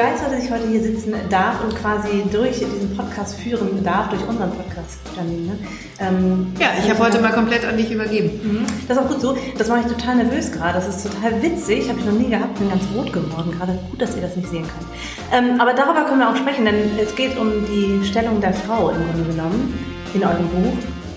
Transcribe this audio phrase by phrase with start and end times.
[0.00, 4.26] begeistert, dass ich heute hier sitzen darf und quasi durch diesen Podcast führen darf, durch
[4.26, 5.58] unseren Podcast, Janine.
[5.98, 8.30] Ähm, ja, ich habe heute mal komplett an dich übergeben.
[8.42, 8.66] Mhm.
[8.88, 9.36] Das ist auch gut so.
[9.58, 10.74] Das mache ich total nervös gerade.
[10.74, 11.90] Das ist total witzig.
[11.90, 12.58] Habe ich noch nie gehabt.
[12.58, 13.78] Bin ganz rot geworden gerade.
[13.90, 14.88] Gut, dass ihr das nicht sehen könnt.
[15.32, 18.90] Ähm, aber darüber können wir auch sprechen, denn es geht um die Stellung der Frau
[18.90, 19.78] im Grunde genommen
[20.14, 20.72] in eurem Buch,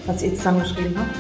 [0.08, 1.16] was ihr zusammengeschrieben habt.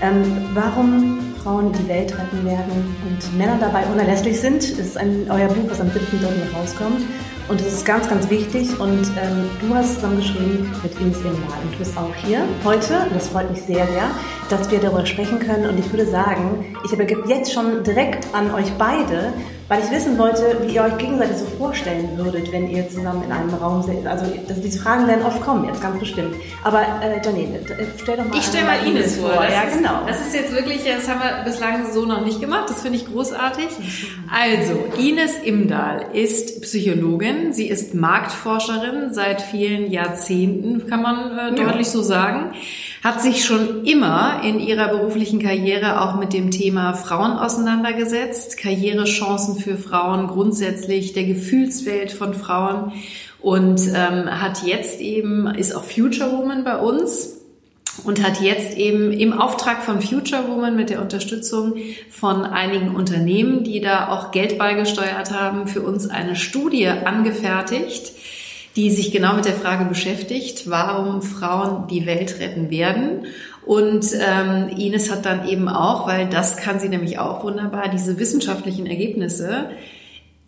[0.00, 4.78] Ähm, warum Frauen die Welt retten werden und Männer dabei unerlässlich sind.
[4.78, 6.54] Das ist ein, euer Buch, was am 7.3.
[6.54, 7.00] rauskommt.
[7.48, 8.78] Und das ist ganz, ganz wichtig.
[8.78, 11.58] Und ähm, du hast zusammengeschrieben mit Ines Imdahl.
[11.64, 14.10] Und du bist auch hier heute, und das freut mich sehr, sehr,
[14.50, 15.70] dass wir darüber sprechen können.
[15.70, 19.32] Und ich würde sagen, ich übergebe jetzt schon direkt an euch beide,
[19.68, 23.32] weil ich wissen wollte, wie ihr euch gegenseitig so vorstellen würdet, wenn ihr zusammen in
[23.32, 24.06] einem Raum seid.
[24.06, 26.34] Also das, diese Fragen werden oft kommen, jetzt ganz bestimmt.
[26.64, 27.60] Aber äh, Janine,
[28.02, 29.30] stell doch mal Ich stelle mal Ines vor.
[29.30, 29.44] vor.
[29.44, 30.06] Ja, ist, genau.
[30.06, 32.70] Das ist jetzt wirklich, das haben wir bislang so noch nicht gemacht.
[32.70, 33.68] Das finde ich großartig.
[34.32, 37.52] Also, Ines Imdahl ist Psychologin.
[37.52, 41.92] Sie ist Marktforscherin seit vielen Jahrzehnten, kann man äh, deutlich ja.
[41.92, 42.52] so sagen
[43.02, 49.56] hat sich schon immer in ihrer beruflichen Karriere auch mit dem Thema Frauen auseinandergesetzt, Karrierechancen
[49.56, 52.92] für Frauen grundsätzlich, der Gefühlswelt von Frauen.
[53.40, 57.38] Und ähm, hat jetzt eben, ist auch Future Woman bei uns
[58.04, 61.74] und hat jetzt eben im Auftrag von Future Woman mit der Unterstützung
[62.10, 68.12] von einigen Unternehmen, die da auch Geld beigesteuert haben, für uns eine Studie angefertigt,
[68.78, 73.26] die sich genau mit der Frage beschäftigt, warum Frauen die Welt retten werden.
[73.66, 78.20] Und ähm, Ines hat dann eben auch, weil das kann sie nämlich auch wunderbar, diese
[78.20, 79.70] wissenschaftlichen Ergebnisse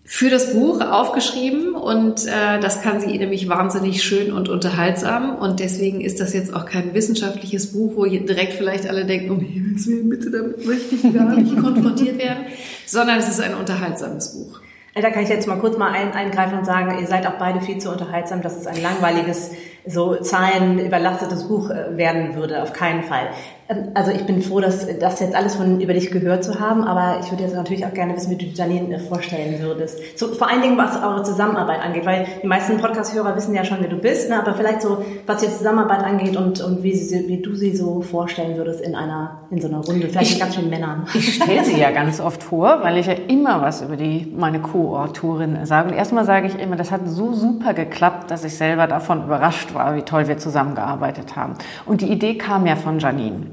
[0.05, 5.61] für das Buch aufgeschrieben und äh, das kann sie nämlich wahnsinnig schön und unterhaltsam und
[5.61, 9.87] deswegen ist das jetzt auch kein wissenschaftliches Buch, wo direkt vielleicht alle denken, um Himmels
[9.87, 12.47] Willen, bitte damit möchte ich gar nicht konfrontiert werden,
[12.87, 14.61] sondern es ist ein unterhaltsames Buch.
[14.95, 17.61] Da kann ich jetzt mal kurz mal ein, eingreifen und sagen, ihr seid auch beide
[17.61, 19.53] viel zu unterhaltsam, dass es ein langweiliges,
[19.87, 22.63] so Zahlen überlastetes Buch äh, werden würde.
[22.63, 23.29] Auf keinen Fall.
[23.71, 26.83] Ähm, also ich bin froh, dass das jetzt alles von über dich gehört zu haben,
[26.83, 29.99] aber ich würde jetzt natürlich auch gerne wissen, wie du Janine äh, vorstellen würdest.
[30.19, 33.79] So, vor allen Dingen, was eure Zusammenarbeit angeht, weil die meisten Podcast-Hörer wissen ja schon,
[33.81, 34.39] wer du bist, ne?
[34.39, 38.01] aber vielleicht so, was die Zusammenarbeit angeht und, und wie, sie, wie du sie so
[38.03, 41.07] vorstellen würdest in einer, in so einer Runde, vielleicht ich, mit ganz vielen Männern.
[41.15, 44.61] Ich stelle sie ja ganz oft vor, weil ich ja immer was über die, meine
[44.61, 45.91] Co-Autorin sage.
[45.91, 49.75] Und erstmal sage ich immer, das hat so super geklappt, dass ich selber davon überrascht
[49.75, 51.55] war, wie toll wir zusammengearbeitet haben.
[51.87, 53.47] Und die Idee kam ja von Janine.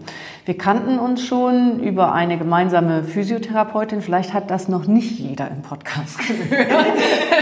[0.45, 4.01] Wir kannten uns schon über eine gemeinsame Physiotherapeutin.
[4.01, 6.19] Vielleicht hat das noch nicht jeder im Podcast
[6.49, 6.69] gehört,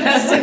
[0.03, 0.33] dass,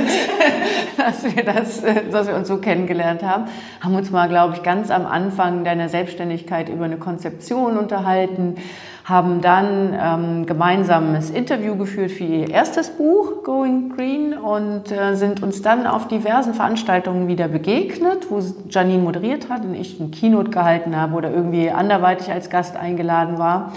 [0.96, 3.46] dass, wir das, dass wir uns so kennengelernt haben.
[3.80, 8.56] Haben uns mal, glaube ich, ganz am Anfang deiner Selbstständigkeit über eine Konzeption unterhalten
[9.04, 15.42] haben dann ähm, gemeinsames Interview geführt für ihr erstes Buch, Going Green, und äh, sind
[15.42, 20.50] uns dann auf diversen Veranstaltungen wieder begegnet, wo Janine moderiert hat und ich ein Keynote
[20.50, 23.72] gehalten habe oder irgendwie anderweitig als Gast eingeladen war.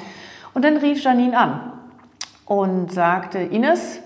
[0.53, 1.71] Und dann rief Janine an
[2.45, 3.99] und sagte, Ines,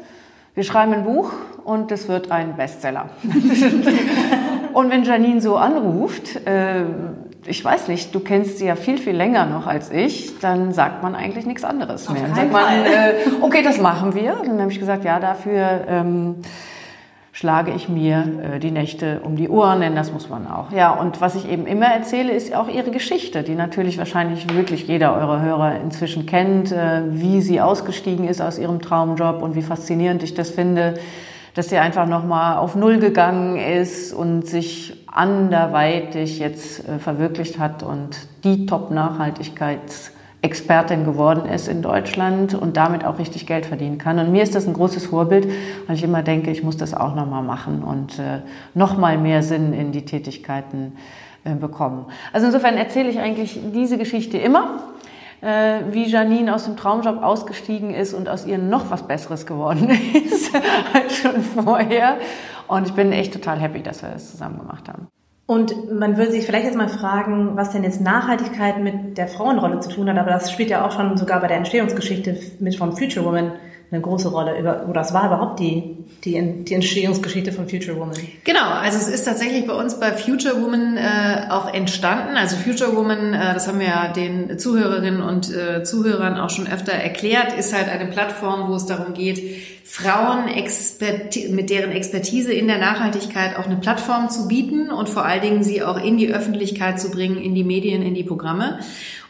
[0.56, 1.34] wir schreiben ein Buch
[1.66, 3.10] und es wird ein Bestseller.
[4.74, 6.84] und wenn Janine so anruft, äh,
[7.46, 11.04] ich weiß nicht, du kennst sie ja viel, viel länger noch als ich, dann sagt
[11.04, 12.24] man eigentlich nichts anderes mehr.
[12.24, 14.40] Dann sagt man, äh, okay, das machen wir.
[14.40, 16.36] Und dann habe ich gesagt, ja, dafür ähm,
[17.32, 18.26] schlage ich mir
[18.56, 20.72] äh, die Nächte um die Ohren, denn das muss man auch.
[20.72, 24.88] Ja, und was ich eben immer erzähle, ist auch ihre Geschichte, die natürlich wahrscheinlich wirklich
[24.88, 29.62] jeder eurer Hörer inzwischen kennt, äh, wie sie ausgestiegen ist aus ihrem Traumjob und wie
[29.62, 31.00] faszinierend ich das finde
[31.54, 37.84] dass sie einfach nochmal auf Null gegangen ist und sich anderweitig jetzt äh, verwirklicht hat
[37.84, 44.20] und die Top-Nachhaltigkeitsexpertin geworden ist in Deutschland und damit auch richtig Geld verdienen kann.
[44.20, 45.48] Und mir ist das ein großes Vorbild,
[45.88, 48.40] weil ich immer denke, ich muss das auch nochmal machen und äh,
[48.76, 50.94] nochmal mehr Sinn in die Tätigkeiten
[51.44, 52.06] äh, bekommen.
[52.34, 54.84] Also insofern erzähle ich eigentlich diese Geschichte immer
[55.42, 59.90] äh, wie Janine aus dem Traumjob ausgestiegen ist und aus ihr noch was Besseres geworden
[60.14, 60.52] ist
[60.94, 62.18] als schon vorher.
[62.68, 65.08] Und ich bin echt total happy, dass wir das zusammen gemacht haben.
[65.46, 69.80] Und man würde sich vielleicht jetzt mal fragen, was denn jetzt Nachhaltigkeit mit der Frauenrolle
[69.80, 72.96] zu tun hat, aber das spielt ja auch schon sogar bei der Entstehungsgeschichte mit von
[72.96, 73.54] Future Woman
[73.92, 74.86] eine große Rolle.
[74.88, 78.16] Oder es war überhaupt die, die, die Entstehungsgeschichte von Future Woman.
[78.44, 82.38] Genau, also es ist tatsächlich bei uns bei Future Woman äh, auch entstanden.
[82.38, 86.68] Also Future Woman, äh, das haben wir ja den Zuhörerinnen und äh, Zuhörern auch schon
[86.68, 89.42] öfter erklärt, ist halt eine Plattform, wo es darum geht,
[89.84, 90.46] Frauen
[91.50, 95.64] mit deren Expertise in der Nachhaltigkeit auch eine Plattform zu bieten und vor allen Dingen
[95.64, 98.80] sie auch in die Öffentlichkeit zu bringen, in die Medien, in die Programme.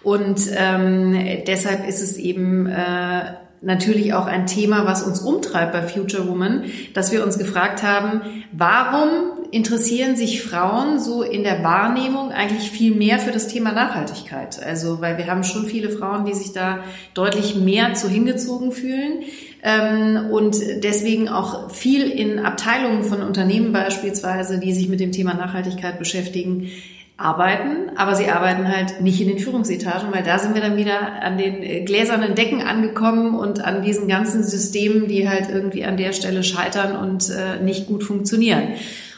[0.03, 1.17] Und ähm,
[1.47, 6.65] deshalb ist es eben äh, natürlich auch ein Thema, was uns umtreibt bei Future Woman,
[6.93, 8.21] dass wir uns gefragt haben,
[8.51, 9.09] warum
[9.51, 14.61] interessieren sich Frauen so in der Wahrnehmung eigentlich viel mehr für das Thema Nachhaltigkeit?
[14.63, 16.79] Also, weil wir haben schon viele Frauen, die sich da
[17.13, 19.23] deutlich mehr zu hingezogen fühlen
[19.63, 25.33] ähm, und deswegen auch viel in Abteilungen von Unternehmen beispielsweise, die sich mit dem Thema
[25.33, 26.69] Nachhaltigkeit beschäftigen,
[27.19, 31.21] arbeiten, aber sie arbeiten halt nicht in den Führungsetagen, weil da sind wir dann wieder
[31.21, 35.97] an den äh, gläsernen Decken angekommen und an diesen ganzen Systemen, die halt irgendwie an
[35.97, 38.69] der Stelle scheitern und äh, nicht gut funktionieren.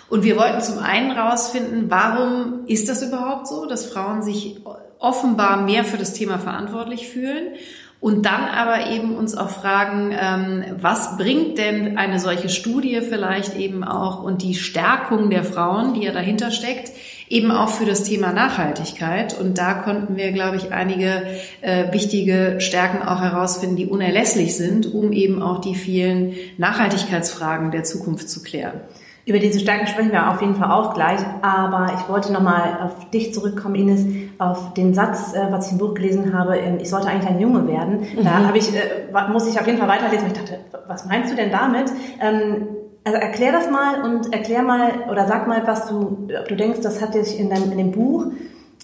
[0.10, 4.58] Und wir wollten zum einen rausfinden, warum ist das überhaupt so, dass Frauen sich
[5.00, 7.54] offenbar mehr für das Thema verantwortlich fühlen
[8.02, 13.56] und dann aber eben uns auch fragen, ähm, was bringt denn eine solche Studie vielleicht
[13.56, 16.92] eben auch und die Stärkung der Frauen, die ja dahinter steckt,
[17.30, 19.40] eben auch für das Thema Nachhaltigkeit.
[19.40, 21.28] Und da konnten wir, glaube ich, einige
[21.62, 27.84] äh, wichtige Stärken auch herausfinden, die unerlässlich sind, um eben auch die vielen Nachhaltigkeitsfragen der
[27.84, 28.82] Zukunft zu klären.
[29.26, 33.10] Über diese Stärken sprechen wir auf jeden Fall auch gleich, aber ich wollte nochmal auf
[33.12, 34.06] dich zurückkommen, Ines,
[34.40, 37.40] auf den Satz, äh, was ich im Buch gelesen habe, ähm, ich sollte eigentlich ein
[37.40, 38.00] Junge werden.
[38.00, 38.24] Mhm.
[38.24, 40.28] Da habe ich, äh, muss ich auf jeden Fall weiterlesen.
[40.28, 41.92] Ich dachte, was meinst du denn damit?
[42.20, 42.68] Ähm,
[43.04, 46.82] also erklär das mal und erklär mal oder sag mal, was du, ob du denkst,
[46.82, 48.28] das hat dich in, deinem, in dem Buch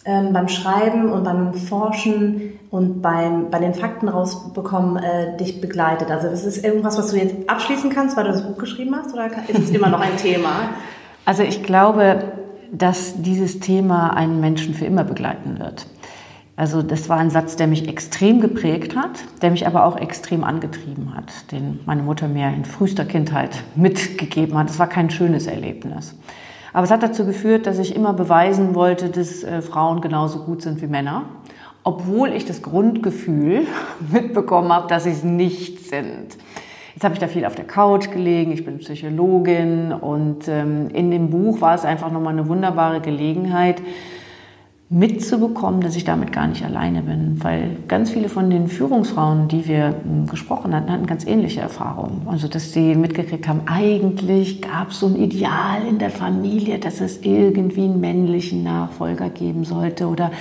[0.08, 6.10] ähm, beim Schreiben und beim Forschen und beim, bei den Fakten rausbekommen äh, dich begleitet.
[6.10, 9.14] Also ist es irgendwas, was du jetzt abschließen kannst, weil du das Buch geschrieben hast
[9.14, 10.70] oder ist es immer noch ein Thema?
[11.26, 12.24] Also ich glaube,
[12.72, 15.86] dass dieses Thema einen Menschen für immer begleiten wird.
[16.56, 19.12] Also das war ein Satz, der mich extrem geprägt hat,
[19.42, 24.58] der mich aber auch extrem angetrieben hat, den meine Mutter mir in frühester Kindheit mitgegeben
[24.58, 24.70] hat.
[24.70, 26.16] Es war kein schönes Erlebnis.
[26.78, 30.62] Aber es hat dazu geführt, dass ich immer beweisen wollte, dass äh, Frauen genauso gut
[30.62, 31.24] sind wie Männer,
[31.84, 33.66] obwohl ich das Grundgefühl
[34.12, 36.38] mitbekommen habe, dass sie es nicht sind.
[36.94, 41.10] Jetzt habe ich da viel auf der Couch gelegen, ich bin Psychologin und ähm, in
[41.10, 43.82] dem Buch war es einfach nochmal eine wunderbare Gelegenheit,
[44.90, 49.68] mitzubekommen, dass ich damit gar nicht alleine bin, weil ganz viele von den Führungsfrauen, die
[49.68, 52.22] wir hm, gesprochen hatten, hatten ganz ähnliche Erfahrungen.
[52.28, 57.02] Also, dass sie mitgekriegt haben, eigentlich gab es so ein Ideal in der Familie, dass
[57.02, 60.32] es irgendwie einen männlichen Nachfolger geben sollte oder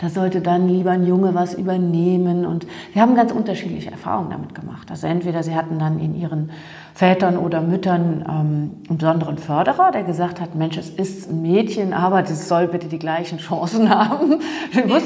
[0.00, 2.46] da sollte dann lieber ein Junge was übernehmen.
[2.46, 4.90] Und wir haben ganz unterschiedliche Erfahrungen damit gemacht.
[4.90, 6.50] Also entweder sie hatten dann in ihren
[6.94, 11.92] Vätern oder Müttern ähm, einen besonderen Förderer, der gesagt hat, Mensch, es ist ein Mädchen,
[11.92, 14.40] aber das soll bitte die gleichen Chancen haben.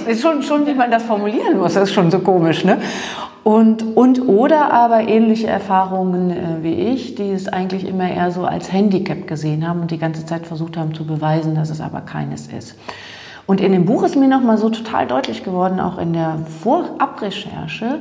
[0.06, 2.78] ist schon, schon, wie man das formulieren muss, das ist schon so komisch, ne?
[3.42, 8.46] Und, und oder aber ähnliche Erfahrungen äh, wie ich, die es eigentlich immer eher so
[8.46, 12.00] als Handicap gesehen haben und die ganze Zeit versucht haben zu beweisen, dass es aber
[12.00, 12.74] keines ist.
[13.46, 18.00] Und in dem Buch ist mir nochmal so total deutlich geworden, auch in der Vorabrecherche,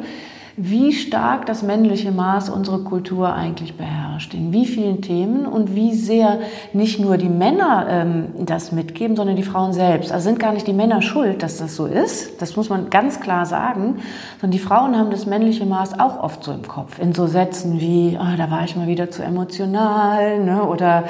[0.56, 5.96] wie stark das männliche Maß unsere Kultur eigentlich beherrscht, in wie vielen Themen und wie
[5.96, 6.40] sehr
[6.74, 10.12] nicht nur die Männer ähm, das mitgeben, sondern die Frauen selbst.
[10.12, 13.20] Also sind gar nicht die Männer schuld, dass das so ist, das muss man ganz
[13.20, 13.96] klar sagen,
[14.40, 17.80] sondern die Frauen haben das männliche Maß auch oft so im Kopf, in so Sätzen
[17.80, 20.64] wie, oh, da war ich mal wieder zu emotional ne?
[20.64, 21.06] oder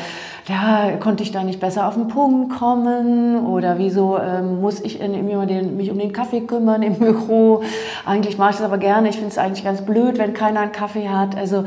[0.47, 4.99] ja, konnte ich da nicht besser auf den Punkt kommen oder wieso ähm, muss ich
[4.99, 7.63] in, immer den, mich um den Kaffee kümmern im Büro.
[8.05, 9.09] Eigentlich mache ich das aber gerne.
[9.09, 11.37] Ich finde es eigentlich ganz blöd, wenn keiner einen Kaffee hat.
[11.37, 11.63] Also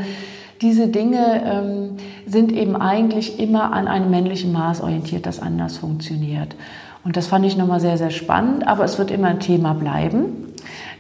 [0.61, 1.97] diese Dinge ähm,
[2.27, 6.55] sind eben eigentlich immer an einem männlichen Maß orientiert, das anders funktioniert.
[7.03, 10.53] Und das fand ich nochmal sehr, sehr spannend, aber es wird immer ein Thema bleiben.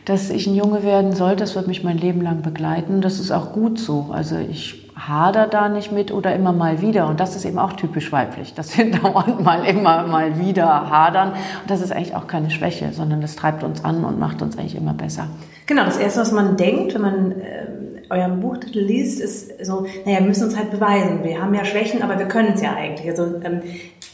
[0.06, 3.00] Dass ich ein Junge werden soll, das wird mich mein Leben lang begleiten.
[3.00, 4.06] Das ist auch gut so.
[4.12, 7.06] Also ich hader da nicht mit oder immer mal wieder.
[7.08, 11.30] Und das ist eben auch typisch weiblich, dass wir dauernd mal immer mal wieder hadern.
[11.30, 14.58] Und das ist eigentlich auch keine Schwäche, sondern das treibt uns an und macht uns
[14.58, 15.28] eigentlich immer besser.
[15.66, 17.66] Genau, das Erste, was man denkt, wenn man äh,
[18.08, 21.24] euren Buchtitel liest, ist so, naja, wir müssen uns halt beweisen.
[21.24, 23.08] Wir haben ja Schwächen, aber wir können es ja eigentlich.
[23.10, 23.62] Also ähm,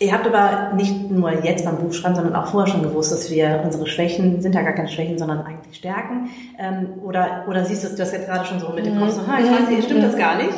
[0.03, 3.63] ihr habt aber nicht nur jetzt beim Buchschreiben, sondern auch vorher schon gewusst, dass wir
[3.65, 6.31] unsere Schwächen, sind ja gar keine Schwächen, sondern eigentlich Stärken.
[6.59, 9.39] Ähm, oder, oder siehst du das jetzt gerade schon so mit dem Kopf, so, ha,
[9.39, 10.53] ich weiß nicht, stimmt das gar nicht?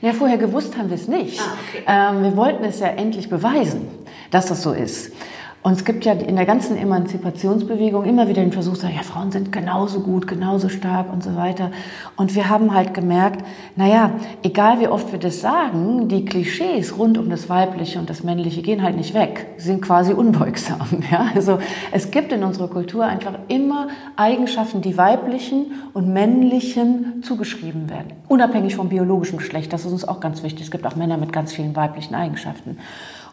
[0.00, 1.40] Ja, vorher gewusst haben wir es nicht.
[1.40, 2.16] Ah, okay.
[2.16, 3.88] ähm, wir wollten es ja endlich beweisen,
[4.30, 5.12] dass das so ist.
[5.62, 9.30] Und es gibt ja in der ganzen Emanzipationsbewegung immer wieder den Versuch, sagen, ja, Frauen
[9.30, 11.70] sind genauso gut, genauso stark und so weiter.
[12.16, 13.44] Und wir haben halt gemerkt,
[13.76, 14.12] naja,
[14.42, 18.62] egal wie oft wir das sagen, die Klischees rund um das Weibliche und das Männliche
[18.62, 19.48] gehen halt nicht weg.
[19.58, 20.80] Sie sind quasi unbeugsam.
[21.10, 21.30] Ja?
[21.34, 21.58] Also
[21.90, 28.12] es gibt in unserer Kultur einfach immer Eigenschaften, die weiblichen und männlichen zugeschrieben werden.
[28.28, 29.72] Unabhängig vom biologischen Geschlecht.
[29.72, 30.66] Das ist uns auch ganz wichtig.
[30.66, 32.78] Es gibt auch Männer mit ganz vielen weiblichen Eigenschaften.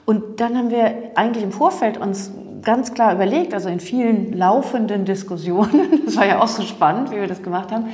[0.07, 2.31] Und dann haben wir eigentlich im Vorfeld uns
[2.63, 7.17] ganz klar überlegt, also in vielen laufenden Diskussionen, das war ja auch so spannend, wie
[7.17, 7.87] wir das gemacht haben,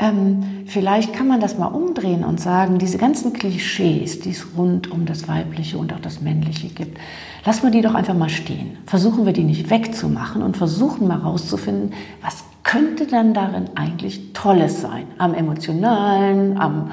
[0.00, 4.90] ähm, vielleicht kann man das mal umdrehen und sagen, diese ganzen Klischees, die es rund
[4.90, 6.98] um das Weibliche und auch das Männliche gibt,
[7.46, 8.78] lassen wir die doch einfach mal stehen.
[8.86, 14.80] Versuchen wir die nicht wegzumachen und versuchen mal rauszufinden, was könnte dann darin eigentlich Tolles
[14.80, 15.04] sein?
[15.18, 16.90] Am emotionalen, am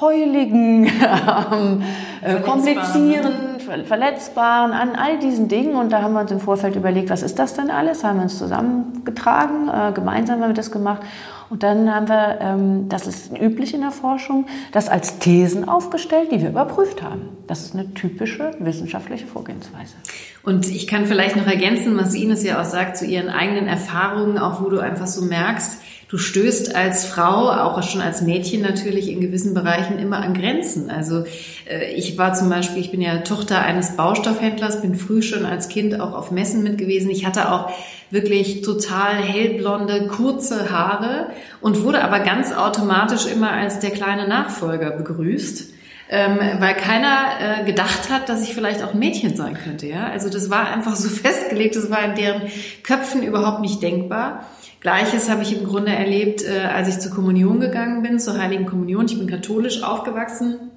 [0.00, 0.90] heuligen,
[1.26, 1.82] am
[2.20, 5.76] äh, komplizieren, verletzbaren, an all diesen Dingen.
[5.76, 8.04] Und da haben wir uns im Vorfeld überlegt, was ist das denn alles?
[8.04, 11.02] Haben wir uns zusammengetragen, äh, gemeinsam haben wir das gemacht.
[11.48, 16.32] Und dann haben wir, ähm, das ist üblich in der Forschung, das als Thesen aufgestellt,
[16.32, 17.28] die wir überprüft haben.
[17.46, 19.94] Das ist eine typische wissenschaftliche Vorgehensweise.
[20.42, 24.38] Und ich kann vielleicht noch ergänzen, was Ines ja auch sagt, zu ihren eigenen Erfahrungen,
[24.38, 29.10] auch wo du einfach so merkst, du stößt als Frau, auch schon als Mädchen natürlich
[29.10, 30.90] in gewissen Bereichen immer an Grenzen.
[30.90, 31.24] Also
[31.68, 35.68] äh, ich war zum Beispiel, ich bin ja Tochter eines Baustoffhändlers, bin früh schon als
[35.68, 37.10] Kind auch auf Messen mit gewesen.
[37.10, 37.70] Ich hatte auch
[38.10, 41.28] wirklich total hellblonde, kurze Haare
[41.60, 45.74] und wurde aber ganz automatisch immer als der kleine Nachfolger begrüßt.
[46.08, 49.88] Ähm, weil keiner äh, gedacht hat, dass ich vielleicht auch ein Mädchen sein könnte.
[49.88, 50.06] Ja?
[50.06, 52.42] Also das war einfach so festgelegt, das war in deren
[52.84, 54.46] Köpfen überhaupt nicht denkbar.
[54.80, 58.66] Gleiches habe ich im Grunde erlebt, äh, als ich zur Kommunion gegangen bin, zur Heiligen
[58.66, 59.06] Kommunion.
[59.06, 60.70] Ich bin katholisch aufgewachsen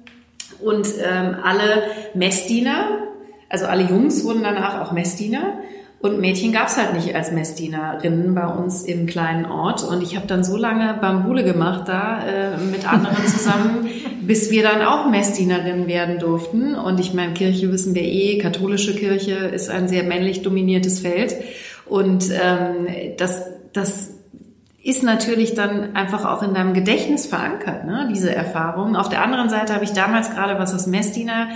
[0.60, 1.82] und ähm, alle
[2.14, 3.08] Messdiener,
[3.48, 5.58] also alle Jungs wurden danach auch Messdiener.
[6.00, 9.84] Und Mädchen gab's halt nicht als Messdienerinnen bei uns im kleinen Ort.
[9.84, 13.86] Und ich habe dann so lange Bambule gemacht da äh, mit anderen zusammen,
[14.22, 16.74] bis wir dann auch Messdienerinnen werden durften.
[16.74, 21.36] Und ich meine, Kirche wissen wir eh, katholische Kirche ist ein sehr männlich dominiertes Feld.
[21.84, 22.86] Und ähm,
[23.18, 24.10] das, das
[24.82, 28.96] ist natürlich dann einfach auch in deinem Gedächtnis verankert, ne, diese Erfahrung.
[28.96, 31.48] Auf der anderen Seite habe ich damals gerade, was das Messdiener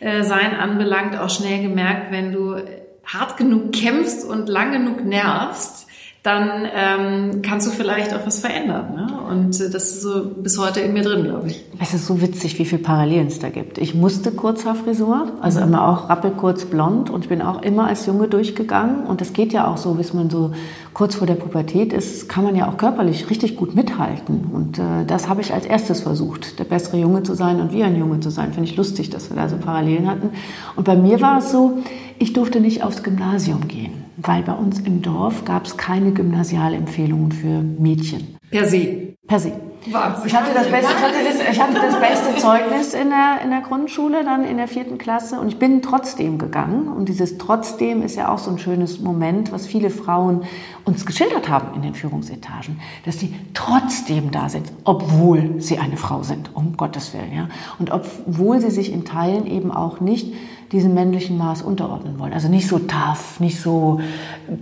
[0.00, 2.56] äh, sein anbelangt, auch schnell gemerkt, wenn du
[3.04, 5.86] hart genug kämpfst und lang genug nervst,
[6.22, 8.94] dann ähm, kannst du vielleicht auch was verändern.
[8.94, 9.20] Ne?
[9.30, 11.64] Und äh, das ist so bis heute in mir drin, glaube ich.
[11.80, 13.78] Es ist so witzig, wie viele Parallelen es da gibt.
[13.78, 18.28] Ich musste Kurzhaarfrisur, also immer auch rappelkurz blond und ich bin auch immer als Junge
[18.28, 19.06] durchgegangen.
[19.06, 20.52] Und das geht ja auch so, bis man so
[20.94, 24.46] kurz vor der Pubertät ist, kann man ja auch körperlich richtig gut mithalten.
[24.52, 27.82] Und äh, das habe ich als erstes versucht, der bessere Junge zu sein und wie
[27.82, 28.52] ein Junge zu sein.
[28.52, 30.30] Finde ich lustig, dass wir da so Parallelen hatten.
[30.76, 31.78] Und bei mir war es so,
[32.18, 37.32] ich durfte nicht aufs Gymnasium gehen, weil bei uns im Dorf gab es keine Gymnasialempfehlungen
[37.32, 38.36] für Mädchen.
[38.50, 39.14] Per se.
[39.26, 39.69] Per se.
[39.86, 40.26] Wahnsinn.
[40.26, 43.50] Ich hatte das beste, ich hatte das, ich hatte das beste Zeugnis in der, in
[43.50, 46.88] der Grundschule, dann in der vierten Klasse und ich bin trotzdem gegangen.
[46.88, 50.44] Und dieses trotzdem ist ja auch so ein schönes Moment, was viele Frauen
[50.84, 56.22] uns geschildert haben in den Führungsetagen, dass sie trotzdem da sind, obwohl sie eine Frau
[56.22, 57.32] sind, um Gottes Willen.
[57.34, 57.48] Ja?
[57.78, 60.34] Und obwohl sie sich in Teilen eben auch nicht
[60.72, 62.32] diesem männlichen Maß unterordnen wollen.
[62.32, 64.00] Also nicht so tough, nicht so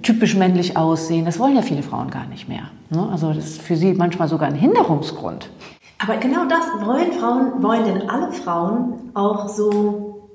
[0.02, 1.24] typisch männlich aussehen.
[1.24, 2.70] Das wollen ja viele Frauen gar nicht mehr.
[2.90, 3.08] Ne?
[3.10, 5.50] Also das ist für sie manchmal sogar ein Hinderungsgrund.
[5.98, 10.30] Aber genau das wollen Frauen, wollen denn alle Frauen auch so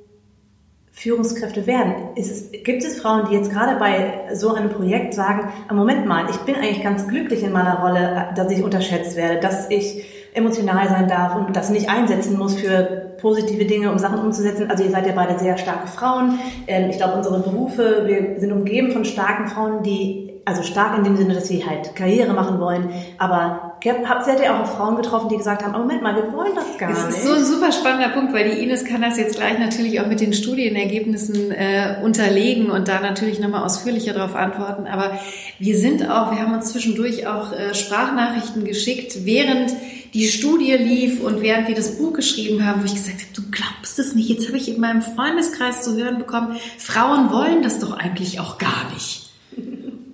[0.92, 1.94] Führungskräfte werden?
[2.16, 6.30] Es, gibt es Frauen, die jetzt gerade bei so einem Projekt sagen, ah, Moment mal,
[6.30, 10.04] ich bin eigentlich ganz glücklich in meiner Rolle, dass ich unterschätzt werde, dass ich
[10.34, 14.70] emotional sein darf und das nicht einsetzen muss für positive Dinge, um Sachen umzusetzen.
[14.70, 16.38] Also ihr seid ja beide sehr starke Frauen.
[16.68, 21.06] Ähm, ich glaube, unsere Berufe, wir sind umgeben von starken Frauen, die also stark in
[21.06, 22.90] dem Sinne, dass sie halt Karriere machen wollen.
[23.18, 26.52] Aber habt ihr ja auch Frauen getroffen, die gesagt haben, oh Moment mal, wir wollen
[26.54, 27.02] das gar nicht.
[27.02, 30.02] Das ist so ein super spannender Punkt, weil die Ines kann das jetzt gleich natürlich
[30.02, 34.86] auch mit den Studienergebnissen äh, unterlegen und da natürlich nochmal ausführlicher darauf antworten.
[34.86, 35.18] Aber
[35.60, 39.74] wir sind auch, wir haben uns zwischendurch auch äh, Sprachnachrichten geschickt, während
[40.14, 43.42] die Studie lief und während wir das Buch geschrieben haben, wo ich gesagt habe, du
[43.50, 47.80] glaubst es nicht, jetzt habe ich in meinem Freundeskreis zu hören bekommen, Frauen wollen das
[47.80, 49.24] doch eigentlich auch gar nicht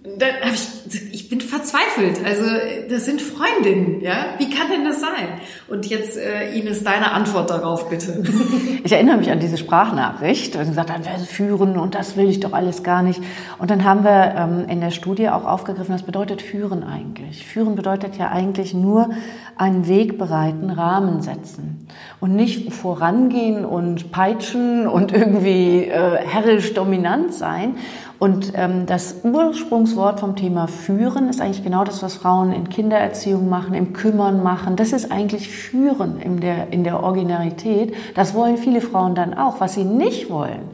[0.02, 2.24] dann habe ich, ich bin verzweifelt.
[2.24, 2.46] Also
[2.90, 4.28] das sind Freundinnen, ja.
[4.38, 5.28] Wie kann denn das sein?
[5.68, 8.24] Und jetzt äh, Ines, deine Antwort darauf bitte.
[8.82, 12.30] Ich erinnere mich an diese Sprachnachricht, weil sie gesagt haben, wir führen und das will
[12.30, 13.22] ich doch alles gar nicht.
[13.58, 17.46] Und dann haben wir ähm, in der Studie auch aufgegriffen, was bedeutet führen eigentlich?
[17.46, 19.10] Führen bedeutet ja eigentlich nur
[19.58, 21.88] einen Weg bereiten, Rahmen setzen
[22.22, 27.76] und nicht vorangehen und peitschen und irgendwie äh, herrisch dominant sein.
[28.20, 33.48] Und ähm, das Ursprungswort vom Thema Führen ist eigentlich genau das, was Frauen in Kindererziehung
[33.48, 34.76] machen, im Kümmern machen.
[34.76, 37.96] Das ist eigentlich Führen in der, in der Originalität.
[38.16, 39.62] Das wollen viele Frauen dann auch.
[39.62, 40.70] Was sie nicht wollen,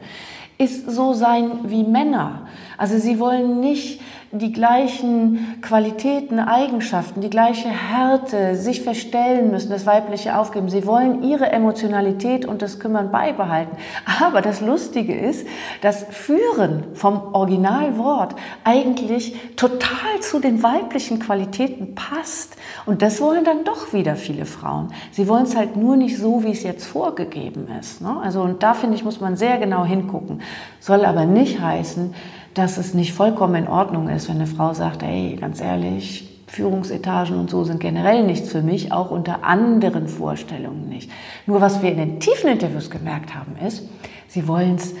[0.58, 2.48] ist so sein wie Männer.
[2.78, 4.00] Also sie wollen nicht
[4.32, 10.68] die gleichen Qualitäten, Eigenschaften, die gleiche Härte, sich verstellen müssen, das Weibliche aufgeben.
[10.68, 13.76] Sie wollen ihre Emotionalität und das Kümmern beibehalten.
[14.20, 15.46] Aber das Lustige ist,
[15.80, 22.56] das Führen vom Originalwort eigentlich total zu den weiblichen Qualitäten passt.
[22.84, 24.92] Und das wollen dann doch wieder viele Frauen.
[25.12, 28.00] Sie wollen es halt nur nicht so, wie es jetzt vorgegeben ist.
[28.00, 28.16] Ne?
[28.22, 30.42] Also, und da finde ich, muss man sehr genau hingucken.
[30.80, 32.14] Soll aber nicht heißen,
[32.56, 37.38] dass es nicht vollkommen in Ordnung ist, wenn eine Frau sagt, hey, ganz ehrlich, Führungsetagen
[37.38, 41.10] und so sind generell nichts für mich, auch unter anderen Vorstellungen nicht.
[41.44, 43.86] Nur was wir in den tiefen Interviews gemerkt haben, ist,
[44.28, 44.94] sie wollen es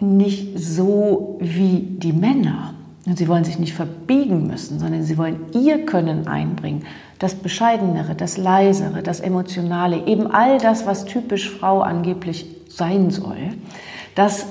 [0.00, 2.72] nicht so wie die Männer.
[3.04, 6.86] Und sie wollen sich nicht verbiegen müssen, sondern sie wollen ihr Können einbringen.
[7.18, 13.36] Das Bescheidenere, das Leisere, das Emotionale, eben all das, was typisch Frau angeblich sein soll.
[14.14, 14.46] Das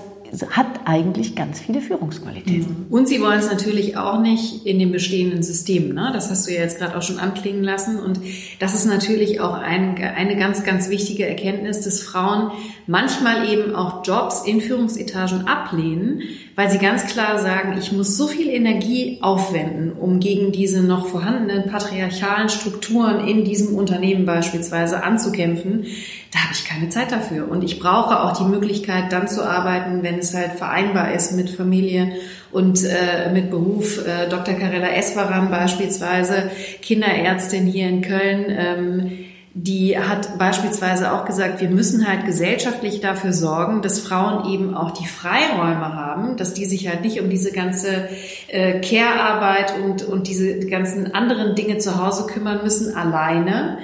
[0.51, 2.87] hat eigentlich ganz viele Führungsqualitäten.
[2.87, 2.93] Mhm.
[2.93, 5.93] Und Sie wollen es natürlich auch nicht in den bestehenden Systemen.
[5.93, 6.11] Ne?
[6.13, 7.99] Das hast du ja jetzt gerade auch schon anklingen lassen.
[7.99, 8.19] Und
[8.59, 12.51] das ist natürlich auch ein, eine ganz, ganz wichtige Erkenntnis, dass Frauen
[12.87, 16.21] manchmal eben auch Jobs in Führungsetagen ablehnen,
[16.61, 21.07] weil sie ganz klar sagen, ich muss so viel Energie aufwenden, um gegen diese noch
[21.07, 25.87] vorhandenen patriarchalen Strukturen in diesem Unternehmen beispielsweise anzukämpfen.
[26.31, 27.49] Da habe ich keine Zeit dafür.
[27.49, 31.49] Und ich brauche auch die Möglichkeit, dann zu arbeiten, wenn es halt vereinbar ist mit
[31.49, 32.13] Familie
[32.51, 33.97] und äh, mit Beruf.
[34.05, 34.53] Äh, Dr.
[34.53, 36.51] Carella Eswaran beispielsweise,
[36.83, 39.11] Kinderärztin hier in Köln, ähm,
[39.53, 44.91] die hat beispielsweise auch gesagt, wir müssen halt gesellschaftlich dafür sorgen, dass Frauen eben auch
[44.91, 48.07] die Freiräume haben, dass die sich halt nicht um diese ganze
[48.47, 53.79] äh, Care-Arbeit und, und diese ganzen anderen Dinge zu Hause kümmern müssen alleine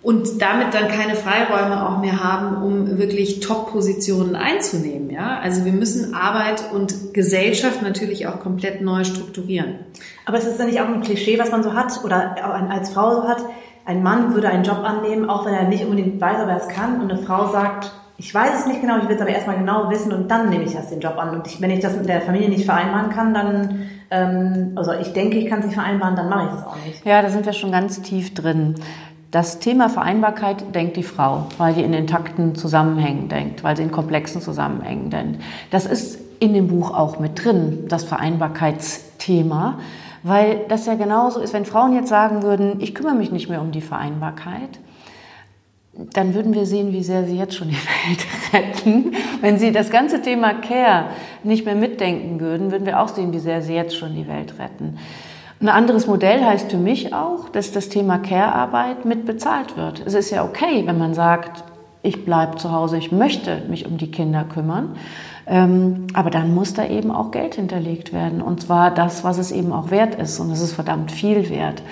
[0.00, 5.10] und damit dann keine Freiräume auch mehr haben, um wirklich Top-Positionen einzunehmen.
[5.10, 5.40] Ja?
[5.40, 9.80] Also wir müssen Arbeit und Gesellschaft natürlich auch komplett neu strukturieren.
[10.24, 12.36] Aber es ist ja nicht auch ein Klischee, was man so hat oder
[12.70, 13.42] als Frau so hat,
[13.88, 16.68] ein Mann würde einen Job annehmen, auch wenn er nicht unbedingt weiß, ob er es
[16.68, 17.00] kann.
[17.00, 19.88] Und eine Frau sagt, ich weiß es nicht genau, ich will es aber erstmal genau
[19.90, 21.30] wissen und dann nehme ich erst den Job an.
[21.30, 25.14] Und ich, wenn ich das mit der Familie nicht vereinbaren kann, dann, ähm, also ich
[25.14, 27.06] denke, ich kann es nicht vereinbaren, dann mache ich es auch nicht.
[27.06, 28.74] Ja, da sind wir schon ganz tief drin.
[29.30, 33.90] Das Thema Vereinbarkeit denkt die Frau, weil die in intakten Zusammenhängen denkt, weil sie in
[33.90, 35.40] komplexen Zusammenhängen denkt.
[35.70, 39.78] Das ist in dem Buch auch mit drin, das Vereinbarkeitsthema.
[40.22, 43.60] Weil das ja genauso ist, wenn Frauen jetzt sagen würden, ich kümmere mich nicht mehr
[43.60, 44.80] um die Vereinbarkeit,
[46.12, 49.12] dann würden wir sehen, wie sehr sie jetzt schon die Welt retten.
[49.40, 51.06] Wenn sie das ganze Thema Care
[51.42, 54.54] nicht mehr mitdenken würden, würden wir auch sehen, wie sehr sie jetzt schon die Welt
[54.58, 54.98] retten.
[55.60, 60.02] Ein anderes Modell heißt für mich auch, dass das Thema Care-Arbeit mitbezahlt wird.
[60.06, 61.64] Es ist ja okay, wenn man sagt,
[62.02, 64.94] ich bleibe zu Hause, ich möchte mich um die Kinder kümmern.
[65.48, 68.42] Ähm, aber dann muss da eben auch Geld hinterlegt werden.
[68.42, 70.38] Und zwar das, was es eben auch wert ist.
[70.40, 71.82] Und es ist verdammt viel wert.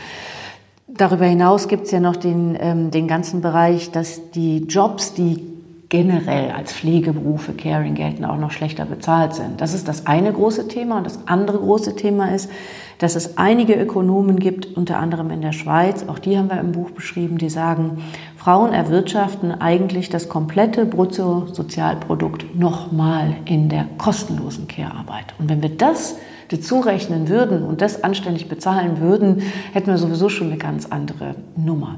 [0.87, 5.56] Darüber hinaus gibt es ja noch den, ähm, den ganzen Bereich, dass die Jobs, die
[5.89, 9.61] generell als Pflegeberufe, Caring gelten, auch noch schlechter bezahlt sind.
[9.61, 10.99] Das ist das eine große Thema.
[10.99, 12.51] Und das andere große Thema ist,
[12.99, 16.73] dass es einige Ökonomen gibt, unter anderem in der Schweiz, auch die haben wir im
[16.73, 18.03] Buch beschrieben, die sagen,
[18.37, 25.35] Frauen erwirtschaften eigentlich das komplette Bruttosozialprodukt nochmal in der kostenlosen Care-Arbeit.
[25.39, 26.17] Und wenn wir das
[26.49, 31.97] dazu würden und das anständig bezahlen würden, hätten wir sowieso schon eine ganz andere Nummer.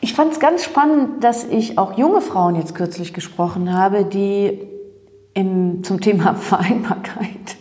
[0.00, 4.60] Ich fand es ganz spannend, dass ich auch junge Frauen jetzt kürzlich gesprochen habe, die
[5.34, 7.56] im, zum Thema Vereinbarkeit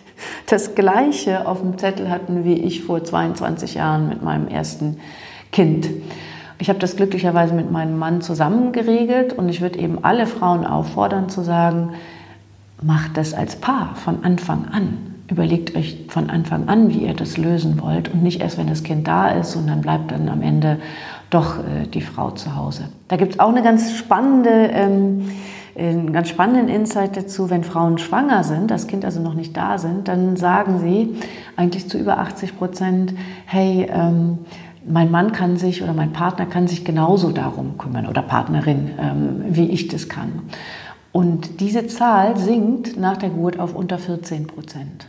[0.48, 4.98] das Gleiche auf dem Zettel hatten wie ich vor 22 Jahren mit meinem ersten
[5.52, 5.90] Kind.
[6.60, 10.66] Ich habe das glücklicherweise mit meinem Mann zusammen geregelt und ich würde eben alle Frauen
[10.66, 11.94] auffordern zu sagen,
[12.82, 15.16] macht das als Paar von Anfang an.
[15.30, 18.84] Überlegt euch von Anfang an, wie ihr das lösen wollt und nicht erst, wenn das
[18.84, 20.80] Kind da ist und dann bleibt dann am Ende
[21.30, 22.90] doch äh, die Frau zu Hause.
[23.08, 25.30] Da gibt es auch eine ganz spannende ähm,
[25.78, 29.78] einen ganz spannenden Insight dazu, wenn Frauen schwanger sind, das Kind also noch nicht da
[29.78, 31.16] sind, dann sagen sie
[31.56, 33.14] eigentlich zu über 80 Prozent,
[33.46, 34.40] hey, ähm,
[34.88, 39.44] mein Mann kann sich oder mein Partner kann sich genauso darum kümmern oder Partnerin, ähm,
[39.50, 40.44] wie ich das kann.
[41.12, 45.08] Und diese Zahl sinkt nach der Geburt auf unter 14 Prozent.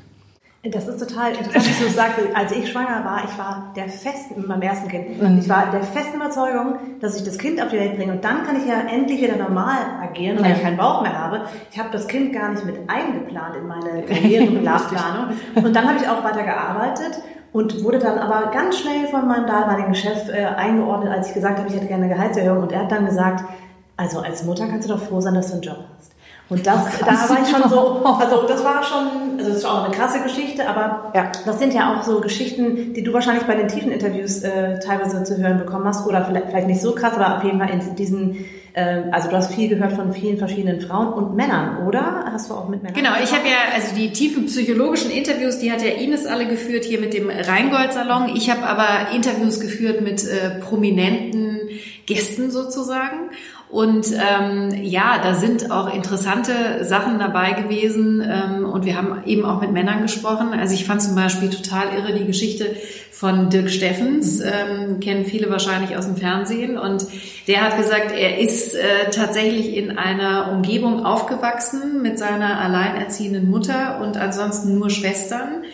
[0.65, 4.41] Das ist total interessant, dass du sagst, als ich schwanger war, ich war der festen,
[4.41, 5.39] mit meinem ersten Kind, mhm.
[5.39, 8.43] ich war der festen Überzeugung, dass ich das Kind auf die Welt bringe und dann
[8.45, 10.57] kann ich ja endlich wieder normal agieren, weil ja.
[10.57, 11.43] ich keinen Bauch mehr habe.
[11.71, 16.09] Ich habe das Kind gar nicht mit eingeplant in meine Karriereplanung und dann habe ich
[16.09, 21.13] auch weiter gearbeitet und wurde dann aber ganz schnell von meinem damaligen Chef äh, eingeordnet,
[21.13, 23.45] als ich gesagt habe, ich hätte gerne eine Gehaltserhöhung und er hat dann gesagt,
[23.97, 26.08] also als Mutter kannst du doch froh sein, dass du einen Job hast.
[26.51, 29.65] Und das, oh, da war ich schon so, also das war schon, also das ist
[29.65, 31.31] auch eine krasse Geschichte, aber ja.
[31.45, 35.23] das sind ja auch so Geschichten, die du wahrscheinlich bei den tiefen Interviews äh, teilweise
[35.25, 37.97] zu hören bekommen hast oder vielleicht, vielleicht nicht so krass, aber auf jeden Fall in
[37.97, 38.47] diesen
[38.79, 42.25] äh, also du hast viel gehört von vielen verschiedenen Frauen und Männern, oder?
[42.33, 42.97] Hast du auch mit Männern?
[42.97, 46.85] Genau, ich habe ja, also die tiefen psychologischen Interviews, die hat ja Ines alle geführt
[46.85, 48.37] hier mit dem Rheingold-Salon.
[48.37, 51.69] Ich habe aber Interviews geführt mit äh, prominenten
[52.07, 53.31] Gästen sozusagen.
[53.71, 58.23] Und ähm, ja, da sind auch interessante Sachen dabei gewesen.
[58.27, 60.55] Ähm, und wir haben eben auch mit Männern gesprochen.
[60.55, 62.77] Also ich fand zum Beispiel total irre die Geschichte
[63.19, 66.79] von Dirk Steffens, ähm, kennen viele wahrscheinlich aus dem Fernsehen.
[66.79, 67.05] Und
[67.47, 74.01] der hat gesagt, er ist äh, tatsächlich in einer Umgebung aufgewachsen mit seiner alleinerziehenden Mutter
[74.01, 75.65] und ansonsten nur Schwestern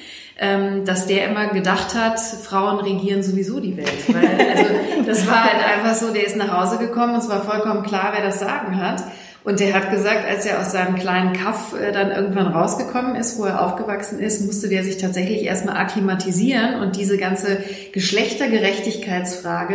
[0.84, 3.92] dass der immer gedacht hat, Frauen regieren sowieso die Welt.
[4.08, 4.64] Weil, also,
[5.06, 8.12] das war halt einfach so, der ist nach Hause gekommen und es war vollkommen klar,
[8.14, 9.02] wer das Sagen hat.
[9.44, 13.38] Und der hat gesagt, als er aus seinem kleinen Kaff äh, dann irgendwann rausgekommen ist,
[13.38, 17.58] wo er aufgewachsen ist, musste der sich tatsächlich erstmal akklimatisieren und diese ganze
[17.92, 19.74] Geschlechtergerechtigkeitsfrage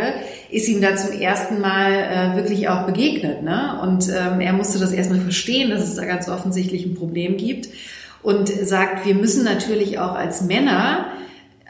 [0.50, 3.44] ist ihm da zum ersten Mal äh, wirklich auch begegnet.
[3.44, 3.78] Ne?
[3.80, 7.68] Und ähm, er musste das erstmal verstehen, dass es da ganz offensichtlich ein Problem gibt
[8.22, 11.06] und sagt, wir müssen natürlich auch als Männer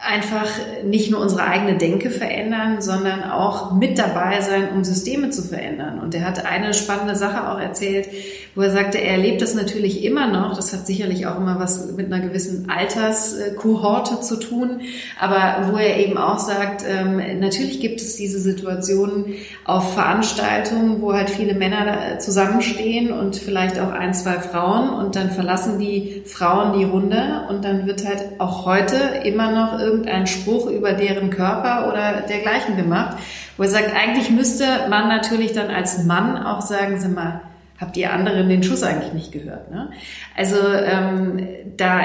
[0.02, 0.48] einfach
[0.84, 6.00] nicht nur unsere eigene Denke verändern, sondern auch mit dabei sein, um Systeme zu verändern.
[6.00, 8.08] Und er hat eine spannende Sache auch erzählt,
[8.54, 10.56] wo er sagte, er erlebt das natürlich immer noch.
[10.56, 14.80] Das hat sicherlich auch immer was mit einer gewissen Alterskohorte zu tun.
[15.20, 19.34] Aber wo er eben auch sagt, ähm, natürlich gibt es diese Situationen
[19.64, 25.30] auf Veranstaltungen, wo halt viele Männer zusammenstehen und vielleicht auch ein, zwei Frauen und dann
[25.30, 30.66] verlassen die Frauen die Runde und dann wird halt auch heute immer noch irgendein Spruch
[30.66, 33.18] über deren Körper oder dergleichen gemacht,
[33.56, 37.42] wo er sagt, eigentlich müsste man natürlich dann als Mann auch sagen, Sie mal,
[37.78, 39.70] habt ihr anderen den Schuss eigentlich nicht gehört?
[39.70, 39.90] Ne?
[40.36, 42.02] Also ähm, da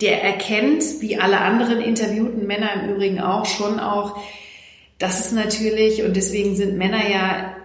[0.00, 4.18] der erkennt, wie alle anderen interviewten Männer im Übrigen auch, schon auch,
[4.98, 7.56] das ist natürlich, und deswegen sind Männer ja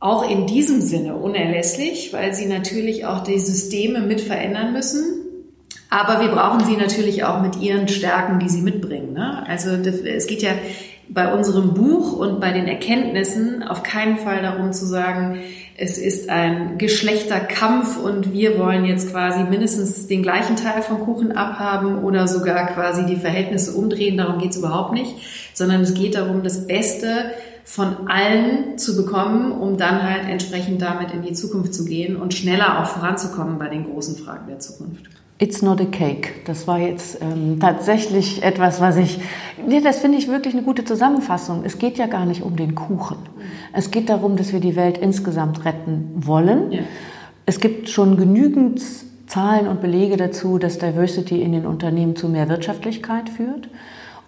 [0.00, 5.23] auch in diesem Sinne unerlässlich, weil sie natürlich auch die Systeme mit verändern müssen.
[5.94, 9.12] Aber wir brauchen sie natürlich auch mit ihren Stärken, die sie mitbringen.
[9.12, 9.46] Ne?
[9.46, 10.50] Also das, es geht ja
[11.08, 15.38] bei unserem Buch und bei den Erkenntnissen auf keinen Fall darum zu sagen,
[15.76, 21.30] es ist ein Geschlechterkampf und wir wollen jetzt quasi mindestens den gleichen Teil vom Kuchen
[21.30, 24.16] abhaben oder sogar quasi die Verhältnisse umdrehen.
[24.16, 25.14] Darum geht es überhaupt nicht,
[25.52, 27.30] sondern es geht darum, das Beste
[27.62, 32.34] von allen zu bekommen, um dann halt entsprechend damit in die Zukunft zu gehen und
[32.34, 35.04] schneller auch voranzukommen bei den großen Fragen der Zukunft.
[35.38, 36.32] It's not a cake.
[36.44, 39.18] Das war jetzt ähm, tatsächlich etwas, was ich.
[39.66, 41.62] Nee, das finde ich wirklich eine gute Zusammenfassung.
[41.64, 43.16] Es geht ja gar nicht um den Kuchen.
[43.72, 46.70] Es geht darum, dass wir die Welt insgesamt retten wollen.
[46.70, 46.82] Ja.
[47.46, 48.80] Es gibt schon genügend
[49.26, 53.68] Zahlen und Belege dazu, dass Diversity in den Unternehmen zu mehr Wirtschaftlichkeit führt.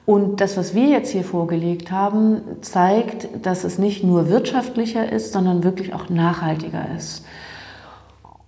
[0.07, 5.33] Und das, was wir jetzt hier vorgelegt haben, zeigt, dass es nicht nur wirtschaftlicher ist,
[5.33, 7.25] sondern wirklich auch nachhaltiger ist.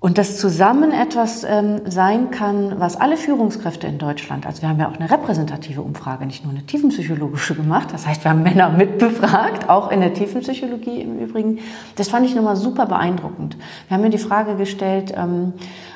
[0.01, 4.79] Und das zusammen etwas ähm, sein kann, was alle Führungskräfte in Deutschland, also wir haben
[4.79, 8.71] ja auch eine repräsentative Umfrage, nicht nur eine tiefenpsychologische gemacht, das heißt, wir haben Männer
[8.71, 11.59] mitbefragt, auch in der Tiefenpsychologie im Übrigen.
[11.97, 13.57] Das fand ich nochmal super beeindruckend.
[13.89, 15.55] Wir haben mir die Frage gestellt, ähm,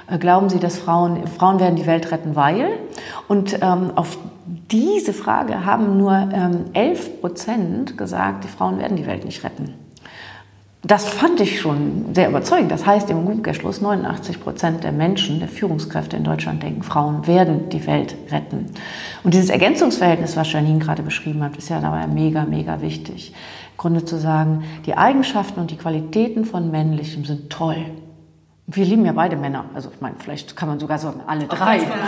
[0.08, 2.70] äh, glauben Sie, dass Frauen, Frauen werden die Welt retten, weil?
[3.28, 4.18] Und ähm, auf
[4.72, 9.82] diese Frage haben nur ähm, 11 Prozent gesagt, die Frauen werden die Welt nicht retten.
[10.85, 12.73] Das fand ich schon sehr überzeugend.
[12.73, 17.68] Das heißt im Umkehrschluss, 89 Prozent der Menschen, der Führungskräfte in Deutschland denken, Frauen werden
[17.68, 18.66] die Welt retten.
[19.23, 23.33] Und dieses Ergänzungsverhältnis, was Janine gerade beschrieben hat, ist ja dabei mega, mega wichtig.
[23.73, 27.87] Im Grunde zu sagen, die Eigenschaften und die Qualitäten von Männlichem sind toll.
[28.72, 29.66] Wir lieben ja beide Männer.
[29.74, 31.80] Also ich meine, vielleicht kann man sogar sagen, alle drei.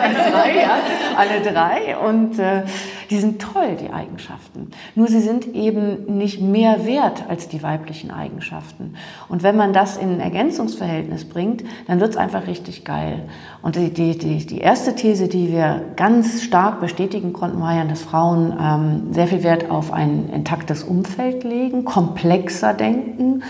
[0.00, 0.78] alle drei, ja.
[1.16, 1.96] Alle drei.
[1.96, 2.62] Und äh,
[3.10, 4.70] die sind toll, die Eigenschaften.
[4.94, 8.94] Nur sie sind eben nicht mehr wert als die weiblichen Eigenschaften.
[9.28, 13.22] Und wenn man das in ein Ergänzungsverhältnis bringt, dann wird's einfach richtig geil.
[13.62, 17.84] Und die, die, die, die erste These, die wir ganz stark bestätigen konnten, war ja,
[17.84, 23.42] dass Frauen ähm, sehr viel Wert auf ein intaktes Umfeld legen, komplexer denken.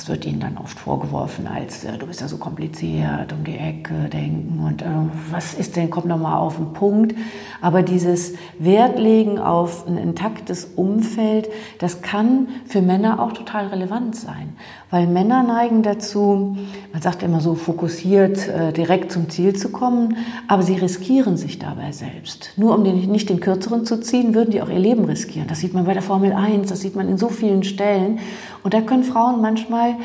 [0.00, 4.08] Das wird ihnen dann oft vorgeworfen als du bist ja so kompliziert, um die Ecke
[4.10, 4.86] denken und äh,
[5.30, 7.14] was ist denn, kommt nochmal auf den Punkt.
[7.60, 14.54] Aber dieses Wertlegen auf ein intaktes Umfeld, das kann für Männer auch total relevant sein.
[14.90, 16.56] Weil Männer neigen dazu,
[16.92, 20.16] man sagt immer so fokussiert, äh, direkt zum Ziel zu kommen,
[20.48, 22.54] aber sie riskieren sich dabei selbst.
[22.56, 25.46] Nur um den, nicht den kürzeren zu ziehen, würden die auch ihr Leben riskieren.
[25.46, 28.18] Das sieht man bei der Formel 1, das sieht man in so vielen Stellen.
[28.62, 29.96] Und da können Frauen manchmal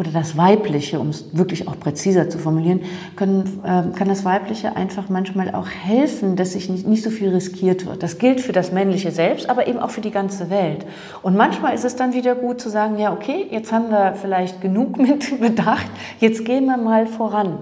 [0.00, 2.80] oder das Weibliche, um es wirklich auch präziser zu formulieren,
[3.16, 7.28] können, äh, kann das Weibliche einfach manchmal auch helfen, dass sich nicht, nicht so viel
[7.28, 8.02] riskiert wird.
[8.02, 10.86] Das gilt für das Männliche selbst, aber eben auch für die ganze Welt.
[11.22, 14.62] Und manchmal ist es dann wieder gut zu sagen, ja, okay, jetzt haben wir vielleicht
[14.62, 17.58] genug mit bedacht, jetzt gehen wir mal voran.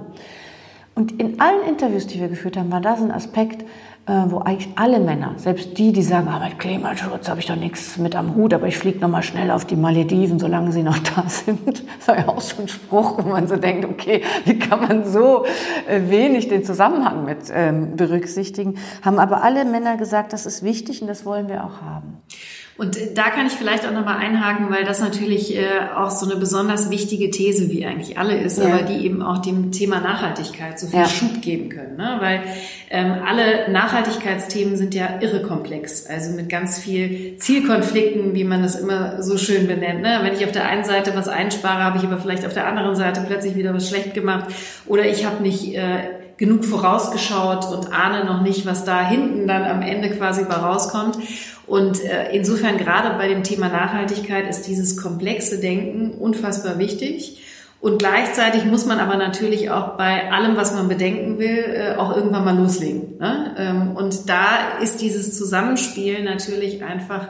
[0.94, 3.64] Und in allen Interviews, die wir geführt haben, war das ein Aspekt,
[4.08, 7.98] wo eigentlich alle Männer, selbst die, die sagen, ah, mit Klimaschutz habe ich doch nichts
[7.98, 10.98] mit am Hut, aber ich fliege noch mal schnell auf die Malediven, solange sie noch
[11.14, 11.66] da sind.
[11.66, 15.04] Das ist ja auch so ein Spruch, wo man so denkt, okay, wie kann man
[15.04, 15.44] so
[15.86, 18.78] äh, wenig den Zusammenhang mit ähm, berücksichtigen?
[19.02, 22.22] Haben aber alle Männer gesagt, das ist wichtig und das wollen wir auch haben.
[22.78, 26.38] Und da kann ich vielleicht auch nochmal einhaken, weil das natürlich äh, auch so eine
[26.38, 28.66] besonders wichtige These wie eigentlich alle ist, ja.
[28.66, 31.08] aber die eben auch dem Thema Nachhaltigkeit so viel ja.
[31.08, 31.96] Schub geben können.
[31.96, 32.18] Ne?
[32.20, 32.40] Weil
[32.88, 38.76] ähm, alle Nachhaltigkeitsthemen sind ja irre komplex, also mit ganz viel Zielkonflikten, wie man das
[38.76, 40.02] immer so schön benennt.
[40.02, 40.20] Ne?
[40.22, 42.94] Wenn ich auf der einen Seite was einspare, habe ich aber vielleicht auf der anderen
[42.94, 44.52] Seite plötzlich wieder was schlecht gemacht
[44.86, 45.98] oder ich habe nicht äh,
[46.36, 51.18] genug vorausgeschaut und ahne noch nicht, was da hinten dann am Ende quasi bei rauskommt.
[51.68, 57.42] Und äh, insofern gerade bei dem Thema Nachhaltigkeit ist dieses komplexe Denken unfassbar wichtig.
[57.80, 62.16] Und gleichzeitig muss man aber natürlich auch bei allem, was man bedenken will, äh, auch
[62.16, 63.18] irgendwann mal loslegen.
[63.18, 63.54] Ne?
[63.56, 67.28] Ähm, und da ist dieses Zusammenspiel natürlich einfach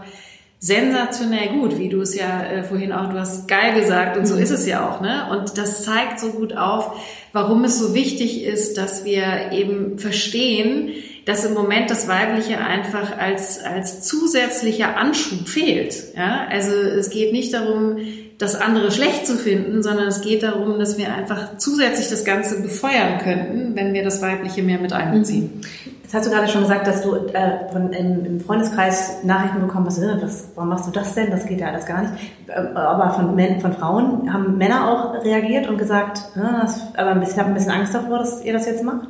[0.61, 4.35] sensationell gut, wie du es ja äh, vorhin auch, du hast geil gesagt und so
[4.35, 5.29] ist es ja auch, ne?
[5.31, 6.97] Und das zeigt so gut auf,
[7.33, 10.91] warum es so wichtig ist, dass wir eben verstehen,
[11.29, 16.17] dass im Moment das Weibliche einfach als, als zusätzlicher Anschub fehlt.
[16.17, 16.47] Ja?
[16.51, 17.99] Also es geht nicht darum,
[18.39, 22.63] das andere schlecht zu finden, sondern es geht darum, dass wir einfach zusätzlich das Ganze
[22.63, 25.61] befeuern könnten, wenn wir das Weibliche mehr mit einbeziehen.
[26.03, 29.85] Jetzt hast du gerade schon gesagt, dass du äh, von, im, im, Freundeskreis Nachrichten bekommen
[29.85, 31.31] hast, was, warum machst du das denn?
[31.31, 32.15] Das geht ja alles gar nicht.
[32.49, 37.37] Ähm, aber von, von Frauen haben Männer auch reagiert und gesagt, ja, das, aber ich
[37.39, 39.09] habe ein bisschen Angst davor, dass ihr das jetzt macht?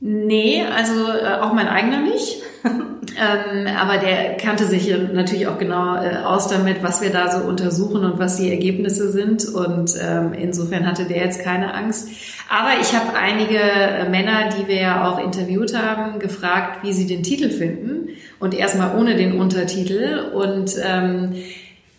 [0.00, 2.42] Nee, also äh, auch mein eigener nicht.
[2.64, 7.46] ähm, aber der kannte sich natürlich auch genau äh, aus damit, was wir da so
[7.46, 9.46] untersuchen und was die Ergebnisse sind.
[9.46, 12.08] Und ähm, insofern hatte der jetzt keine Angst.
[12.50, 17.06] Aber ich habe einige äh, Männer, die wir ja auch interviewt haben, gefragt, wie sie
[17.06, 18.10] den Titel finden.
[18.38, 20.30] Und erstmal ohne den Untertitel.
[20.34, 21.36] Und ähm,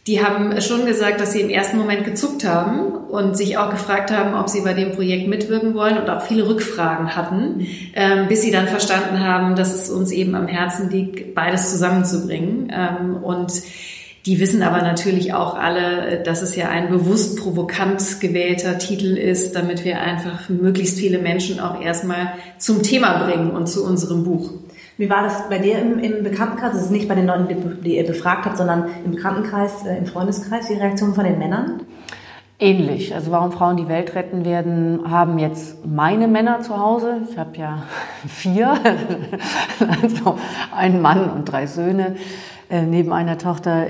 [0.07, 4.09] die haben schon gesagt, dass sie im ersten Moment gezuckt haben und sich auch gefragt
[4.09, 8.41] haben, ob sie bei dem Projekt mitwirken wollen und auch viele Rückfragen hatten, ähm, bis
[8.41, 12.71] sie dann verstanden haben, dass es uns eben am Herzen liegt, beides zusammenzubringen.
[12.73, 13.51] Ähm, und
[14.25, 19.57] die wissen aber natürlich auch alle, dass es ja ein bewusst provokant gewählter Titel ist,
[19.57, 24.51] damit wir einfach möglichst viele Menschen auch erstmal zum Thema bringen und zu unserem Buch.
[24.97, 26.73] Wie war das bei dir im, im Bekanntenkreis?
[26.73, 30.07] Also nicht bei den Leuten, die, die, ihr befragt habt, sondern im Bekanntenkreis, äh, im
[30.07, 31.81] Freundeskreis, die Reaktion von den Männern?
[32.59, 33.13] Ähnlich.
[33.13, 37.21] Also warum Frauen die Welt retten werden, haben jetzt meine Männer zu Hause.
[37.29, 37.83] Ich habe ja
[38.27, 38.73] vier,
[40.01, 40.39] also
[40.75, 42.15] einen Mann und drei Söhne
[42.69, 43.85] äh, neben einer Tochter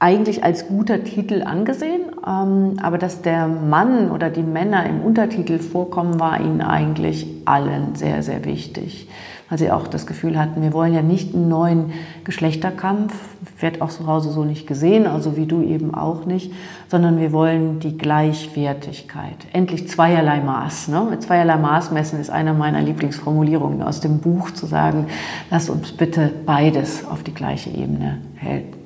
[0.00, 5.58] eigentlich als guter Titel angesehen, ähm, aber dass der Mann oder die Männer im Untertitel
[5.58, 9.08] vorkommen, war ihnen eigentlich allen sehr, sehr wichtig
[9.50, 13.12] weil sie auch das Gefühl hatten, wir wollen ja nicht einen neuen Geschlechterkampf,
[13.58, 16.52] wird auch zu Hause so nicht gesehen, also wie du eben auch nicht,
[16.88, 19.36] sondern wir wollen die Gleichwertigkeit.
[19.52, 20.88] Endlich zweierlei Maß.
[20.88, 21.04] Ne?
[21.10, 25.06] Mit zweierlei Maß messen ist einer meiner Lieblingsformulierungen aus dem Buch, zu sagen,
[25.50, 28.18] lass uns bitte beides auf die gleiche Ebene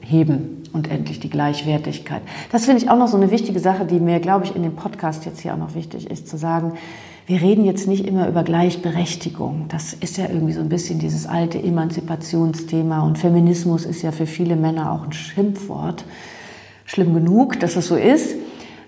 [0.00, 2.20] heben und endlich die Gleichwertigkeit.
[2.52, 4.76] Das finde ich auch noch so eine wichtige Sache, die mir, glaube ich, in dem
[4.76, 6.72] Podcast jetzt hier auch noch wichtig ist, zu sagen,
[7.26, 9.66] wir reden jetzt nicht immer über Gleichberechtigung.
[9.68, 14.26] Das ist ja irgendwie so ein bisschen dieses alte Emanzipationsthema und Feminismus ist ja für
[14.26, 16.04] viele Männer auch ein Schimpfwort.
[16.84, 18.34] Schlimm genug, dass es so ist.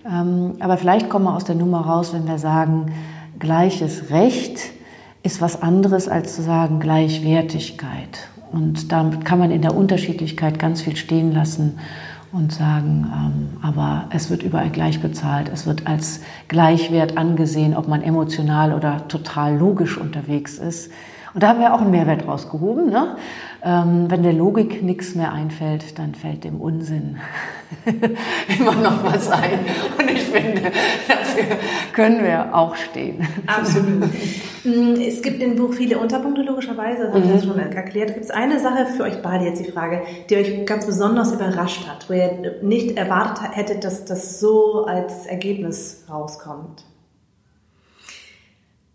[0.07, 2.92] Ähm, aber vielleicht kommen wir aus der Nummer raus, wenn wir sagen,
[3.38, 4.61] gleiches Recht
[5.22, 8.29] ist was anderes als zu sagen Gleichwertigkeit.
[8.53, 11.79] Und damit kann man in der Unterschiedlichkeit ganz viel stehen lassen
[12.33, 17.89] und sagen, ähm, aber es wird überall gleich bezahlt, es wird als Gleichwert angesehen, ob
[17.89, 20.91] man emotional oder total logisch unterwegs ist.
[21.35, 22.91] Und da haben wir auch einen Mehrwert rausgehoben.
[22.91, 23.17] Ne?
[23.67, 27.17] Ähm, wenn der Logik nichts mehr einfällt, dann fällt dem Unsinn
[28.59, 29.59] immer noch was ein.
[29.99, 30.71] Und ich finde,
[31.09, 31.57] dafür
[31.93, 33.27] können wir auch stehen.
[33.49, 34.09] Absolut.
[34.63, 37.49] Mm, es gibt im Buch viele Unterpunkte, logischerweise, das habe ich mhm.
[37.49, 38.15] schon erklärt.
[38.15, 41.89] Gibt es eine Sache für euch beide jetzt die Frage, die euch ganz besonders überrascht
[41.89, 46.85] hat, wo ihr nicht erwartet hättet, dass das so als Ergebnis rauskommt?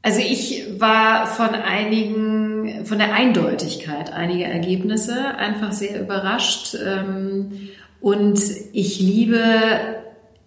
[0.04, 6.76] Also ich war von einigen, von der Eindeutigkeit einiger Ergebnisse einfach sehr überrascht.
[6.76, 8.40] Ähm, und
[8.74, 9.40] ich liebe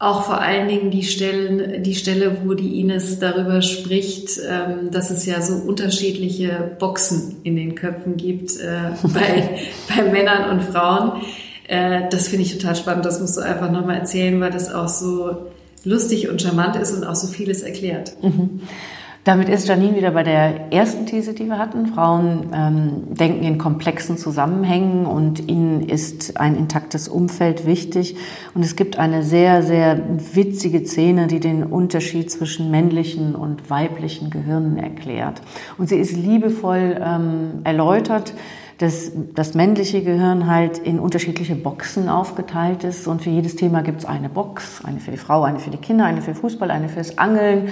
[0.01, 5.11] auch vor allen Dingen die Stellen, die Stelle, wo die Ines darüber spricht, ähm, dass
[5.11, 11.23] es ja so unterschiedliche Boxen in den Köpfen gibt äh, bei, bei Männern und Frauen.
[11.69, 13.07] Äh, das finde ich total spannend.
[13.07, 15.47] Das musst du einfach nochmal erzählen, weil das auch so
[15.85, 18.17] lustig und charmant ist und auch so vieles erklärt.
[18.21, 18.63] Mhm.
[19.25, 21.87] Damit ist Janine wieder bei der ersten These, die wir hatten.
[21.87, 28.17] Frauen ähm, denken in komplexen Zusammenhängen und ihnen ist ein intaktes Umfeld wichtig.
[28.55, 29.99] Und es gibt eine sehr, sehr
[30.35, 35.41] witzige Szene, die den Unterschied zwischen männlichen und weiblichen Gehirnen erklärt.
[35.79, 38.35] Und sie ist liebevoll ähm, erläutert
[38.79, 44.01] dass das männliche Gehirn halt in unterschiedliche Boxen aufgeteilt ist und für jedes Thema gibt
[44.01, 46.89] es eine Box, eine für die Frau, eine für die Kinder, eine für Fußball, eine
[46.89, 47.69] fürs Angeln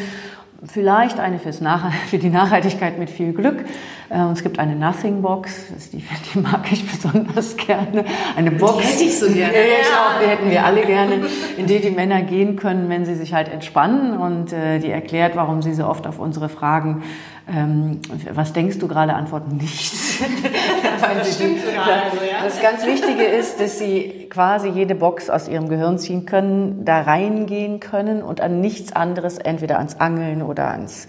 [0.64, 3.64] Vielleicht eine fürs Nach für die Nachhaltigkeit mit viel Glück.
[4.08, 8.04] Äh, und es gibt eine Nothing Box, die, die mag ich besonders gerne.
[8.36, 8.82] Eine Box.
[8.82, 9.52] Die hätte ich so gerne.
[9.52, 13.04] Ja, ich auch, die hätten wir alle gerne, in die die Männer gehen können, wenn
[13.04, 14.16] sie sich halt entspannen.
[14.16, 17.02] Und äh, die erklärt, warum sie so oft auf unsere Fragen
[17.48, 18.00] ähm,
[18.32, 19.14] was denkst du gerade?
[19.14, 20.20] Antworten nichts.
[21.00, 22.04] das sogar.
[22.04, 22.18] Also.
[22.44, 27.02] Das ganz Wichtige ist, dass sie quasi jede Box aus ihrem Gehirn ziehen können, da
[27.02, 31.08] reingehen können und an nichts anderes, entweder ans Angeln oder ans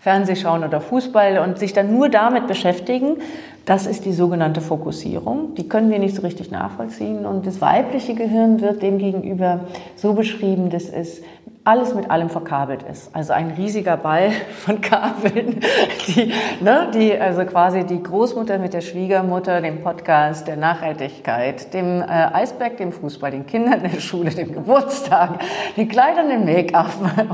[0.00, 3.18] Fernsehschauen oder Fußball und sich dann nur damit beschäftigen.
[3.64, 5.54] Das ist die sogenannte Fokussierung.
[5.54, 7.24] Die können wir nicht so richtig nachvollziehen.
[7.24, 9.60] Und das weibliche Gehirn wird demgegenüber
[9.96, 11.22] so beschrieben, dass es
[11.66, 13.14] alles mit allem verkabelt ist.
[13.16, 15.60] Also ein riesiger Ball von Kabeln,
[16.06, 22.02] die, ne, die also quasi die Großmutter mit der Schwiegermutter, dem Podcast, der Nachhaltigkeit, dem
[22.02, 25.40] äh, Eisberg, dem Fußball, den Kindern der Schule, dem Geburtstag,
[25.78, 26.90] den Kleidern, dem Make-up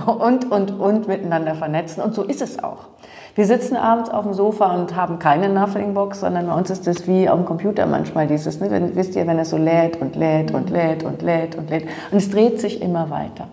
[0.20, 2.00] und, und, und miteinander vernetzen.
[2.00, 2.86] Und so ist es auch.
[3.34, 7.06] Wir sitzen abends auf dem Sofa und haben keine Nothing-Box, sondern bei uns ist das
[7.06, 10.52] wie am Computer manchmal dieses, ne, wenn, wisst ihr, wenn es so lädt und lädt
[10.52, 11.84] und lädt und lädt und lädt.
[12.10, 13.46] Und es dreht sich immer weiter.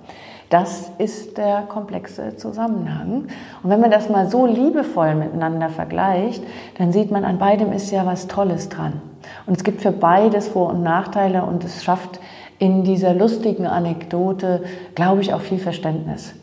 [0.49, 3.25] Das ist der komplexe Zusammenhang.
[3.61, 6.41] Und wenn man das mal so liebevoll miteinander vergleicht,
[6.77, 9.01] dann sieht man, an beidem ist ja was Tolles dran.
[9.45, 12.19] Und es gibt für beides Vor- und Nachteile und es schafft
[12.59, 14.63] in dieser lustigen Anekdote,
[14.95, 16.33] glaube ich, auch viel Verständnis.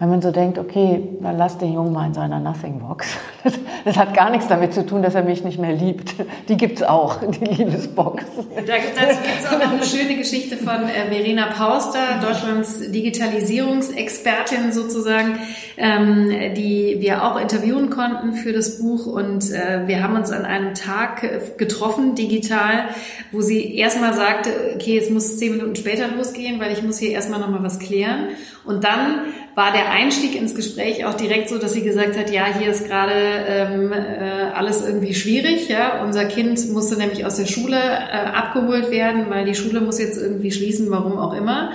[0.00, 3.18] Wenn man so denkt, okay, dann lass den Jungen mal in seiner Nothing Box.
[3.42, 6.14] Das, das, hat gar nichts damit zu tun, dass er mich nicht mehr liebt.
[6.48, 8.24] Die gibt's auch, die Liebesbox.
[8.54, 15.38] Da, dazu gibt's auch noch eine schöne Geschichte von äh, Verena Pauster, Deutschlands Digitalisierungsexpertin sozusagen,
[15.76, 19.06] ähm, die wir auch interviewen konnten für das Buch.
[19.06, 22.88] Und äh, wir haben uns an einem Tag getroffen, digital,
[23.32, 27.10] wo sie erstmal sagte, okay, es muss zehn Minuten später losgehen, weil ich muss hier
[27.10, 28.28] erstmal nochmal was klären.
[28.64, 32.46] Und dann war der Einstieg ins Gespräch auch direkt so, dass sie gesagt hat, ja,
[32.46, 35.68] hier ist gerade ähm, äh, alles irgendwie schwierig.
[35.68, 39.98] Ja, unser Kind musste nämlich aus der Schule äh, abgeholt werden, weil die Schule muss
[39.98, 41.72] jetzt irgendwie schließen, warum auch immer.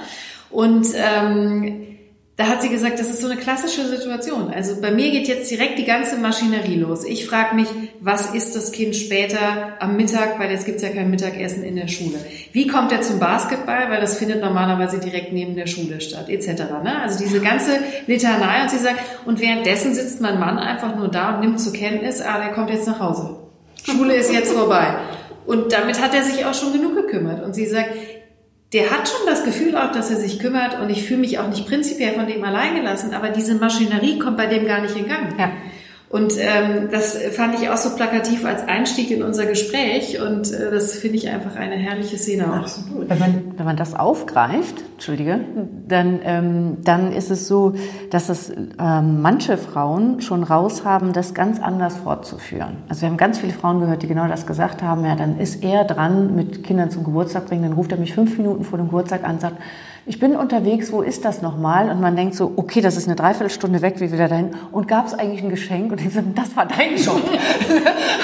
[0.49, 1.94] Und ähm,
[2.37, 4.51] da hat sie gesagt, das ist so eine klassische Situation.
[4.53, 7.05] Also bei mir geht jetzt direkt die ganze Maschinerie los.
[7.05, 7.67] Ich frage mich,
[8.01, 11.87] was ist das Kind später am Mittag, weil jetzt gibt's ja kein Mittagessen in der
[11.87, 12.17] Schule.
[12.51, 16.63] Wie kommt er zum Basketball, weil das findet normalerweise direkt neben der Schule statt, etc.
[16.83, 17.01] Ne?
[17.01, 21.35] Also diese ganze Litanei und sie sagt, und währenddessen sitzt mein Mann einfach nur da
[21.35, 23.37] und nimmt zur Kenntnis, ah, der kommt jetzt nach Hause.
[23.85, 24.97] Schule ist jetzt vorbei.
[25.45, 27.43] Und damit hat er sich auch schon genug gekümmert.
[27.43, 27.91] Und sie sagt,
[28.75, 31.47] der hat schon das Gefühl auch, dass er sich kümmert und ich fühle mich auch
[31.47, 35.07] nicht prinzipiell von dem allein gelassen, aber diese Maschinerie kommt bei dem gar nicht in
[35.07, 35.39] Gang.
[35.39, 35.51] Ja.
[36.15, 40.71] Und ähm, das fand ich auch so plakativ als Einstieg in unser Gespräch und äh,
[40.71, 42.55] das finde ich einfach eine herrliche Szene auch.
[42.59, 43.09] Absolut.
[43.09, 45.41] Wenn man, wenn man das aufgreift, Entschuldige,
[45.89, 47.73] dann, ähm, dann ist es so,
[48.11, 52.77] dass es ähm, manche Frauen schon raus haben, das ganz anders fortzuführen.
[52.87, 55.65] Also wir haben ganz viele Frauen gehört, die genau das gesagt haben, ja, dann ist
[55.65, 58.87] er dran mit Kindern zum Geburtstag bringen, dann ruft er mich fünf Minuten vor dem
[58.87, 59.57] Geburtstag an und sagt,
[60.07, 61.89] ich bin unterwegs, wo ist das nochmal?
[61.89, 64.51] Und man denkt so, okay, das ist eine Dreiviertelstunde weg, wie wieder dahin?
[64.71, 65.91] Und gab es eigentlich ein Geschenk?
[65.91, 67.23] Und ich so, das war dein Job.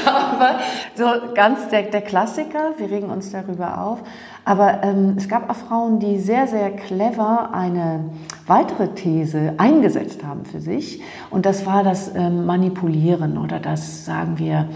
[0.05, 0.59] Aber
[0.93, 4.03] so ganz der, der Klassiker, wir regen uns darüber auf.
[4.45, 8.05] Aber ähm, es gab auch Frauen, die sehr, sehr clever eine
[8.45, 11.01] weitere These eingesetzt haben für sich.
[11.31, 14.67] Und das war das ähm, Manipulieren oder das, sagen wir,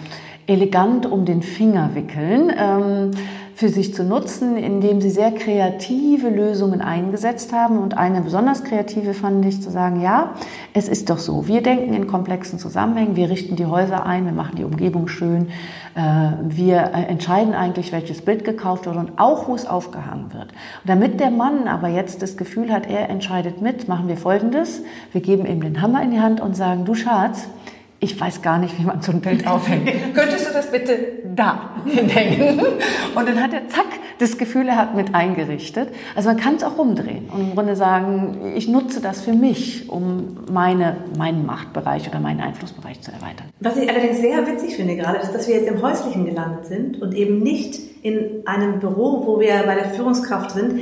[0.47, 2.51] elegant um den Finger wickeln.
[2.57, 3.11] Ähm,
[3.55, 7.79] für sich zu nutzen, indem sie sehr kreative Lösungen eingesetzt haben.
[7.79, 10.33] Und eine besonders kreative fand ich zu sagen, ja,
[10.73, 14.33] es ist doch so, wir denken in komplexen Zusammenhängen, wir richten die Häuser ein, wir
[14.33, 15.47] machen die Umgebung schön,
[15.95, 20.51] äh, wir äh, entscheiden eigentlich, welches Bild gekauft wird und auch, wo es aufgehangen wird.
[20.51, 24.83] Und damit der Mann aber jetzt das Gefühl hat, er entscheidet mit, machen wir Folgendes.
[25.13, 27.47] Wir geben ihm den Hammer in die Hand und sagen, du Schatz,
[27.99, 29.89] ich weiß gar nicht, wie man so ein Bild aufhängt.
[30.13, 30.97] Könntest du das bitte
[31.33, 32.59] da hinhängen?
[33.15, 33.85] Und dann hat er zack
[34.19, 35.89] das Gefühl, er hat mit eingerichtet.
[36.15, 39.89] Also man kann es auch rumdrehen und im Grunde sagen, ich nutze das für mich,
[39.89, 43.47] um meine, meinen Machtbereich oder meinen Einflussbereich zu erweitern.
[43.59, 47.01] Was ich allerdings sehr witzig finde gerade, ist, dass wir jetzt im Häuslichen gelandet sind
[47.01, 50.79] und eben nicht in einem Büro, wo wir bei der Führungskraft sind.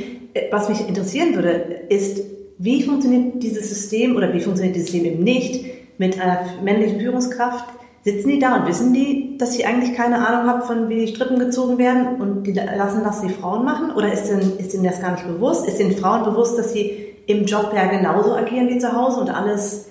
[0.51, 1.49] Was mich interessieren würde,
[1.89, 2.22] ist,
[2.57, 7.66] wie funktioniert dieses System oder wie funktioniert dieses System eben nicht mit einer männlichen Führungskraft,
[8.04, 11.08] sitzen die da und wissen die, dass ich eigentlich keine Ahnung habe, von wie die
[11.08, 13.91] Strippen gezogen werden und die lassen das die Frauen machen?
[13.91, 15.68] Oder ist denen, ist denen das gar nicht bewusst?
[15.68, 19.30] Ist den Frauen bewusst, dass sie im Job ja genauso agieren wie zu Hause und
[19.30, 19.89] alles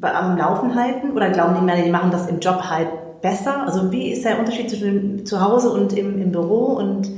[0.00, 1.12] am Laufen halten?
[1.12, 2.88] Oder glauben die Männer, die machen das im Job halt
[3.20, 3.66] besser?
[3.66, 6.74] Also wie ist der Unterschied zwischen zu Hause und im, im Büro?
[6.74, 7.08] Und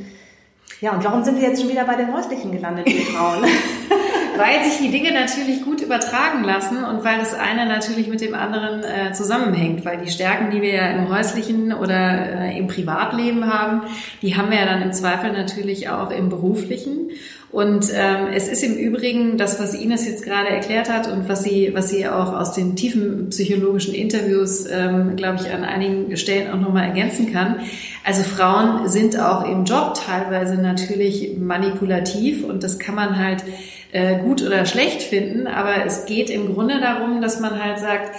[0.81, 3.45] ja, und warum sind wir jetzt schon wieder bei den Häuslichen gelandet, die Frauen?
[4.39, 8.35] weil sich die Dinge natürlich gut übertragen lassen und weil das eine natürlich mit dem
[8.35, 13.53] anderen äh, zusammenhängt, weil die Stärken, die wir ja im häuslichen oder äh, im Privatleben
[13.53, 13.83] haben,
[14.23, 17.11] die haben wir ja dann im Zweifel natürlich auch im beruflichen.
[17.51, 21.43] Und ähm, es ist im Übrigen das, was Ines jetzt gerade erklärt hat und was
[21.43, 26.53] sie, was sie auch aus den tiefen psychologischen Interviews, ähm, glaube ich, an einigen Stellen
[26.53, 27.61] auch nochmal ergänzen kann.
[28.05, 33.45] Also Frauen sind auch im Job teilweise natürlich manipulativ und das kann man halt
[33.93, 38.15] äh, gut oder schlecht finden, aber es geht im Grunde darum, dass man halt sagt,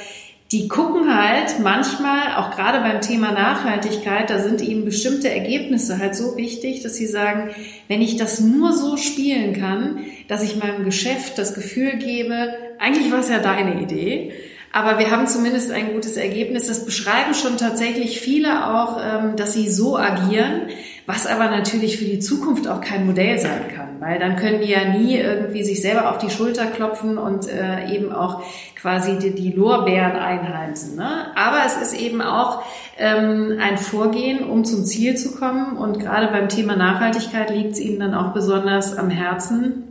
[0.51, 6.15] die gucken halt manchmal, auch gerade beim Thema Nachhaltigkeit, da sind ihnen bestimmte Ergebnisse halt
[6.15, 7.51] so wichtig, dass sie sagen,
[7.87, 13.11] wenn ich das nur so spielen kann, dass ich meinem Geschäft das Gefühl gebe, eigentlich
[13.11, 14.31] war es ja deine Idee,
[14.71, 16.67] aber wir haben zumindest ein gutes Ergebnis.
[16.67, 20.67] Das beschreiben schon tatsächlich viele auch, ähm, dass sie so agieren,
[21.05, 24.69] was aber natürlich für die Zukunft auch kein Modell sein kann, weil dann können die
[24.69, 28.41] ja nie irgendwie sich selber auf die Schulter klopfen und äh, eben auch
[28.75, 30.95] quasi die, die Lorbeeren einheimsen.
[30.95, 31.27] Ne?
[31.35, 32.63] Aber es ist eben auch
[32.97, 37.79] ähm, ein Vorgehen, um zum Ziel zu kommen und gerade beim Thema Nachhaltigkeit liegt es
[37.79, 39.85] ihnen dann auch besonders am Herzen.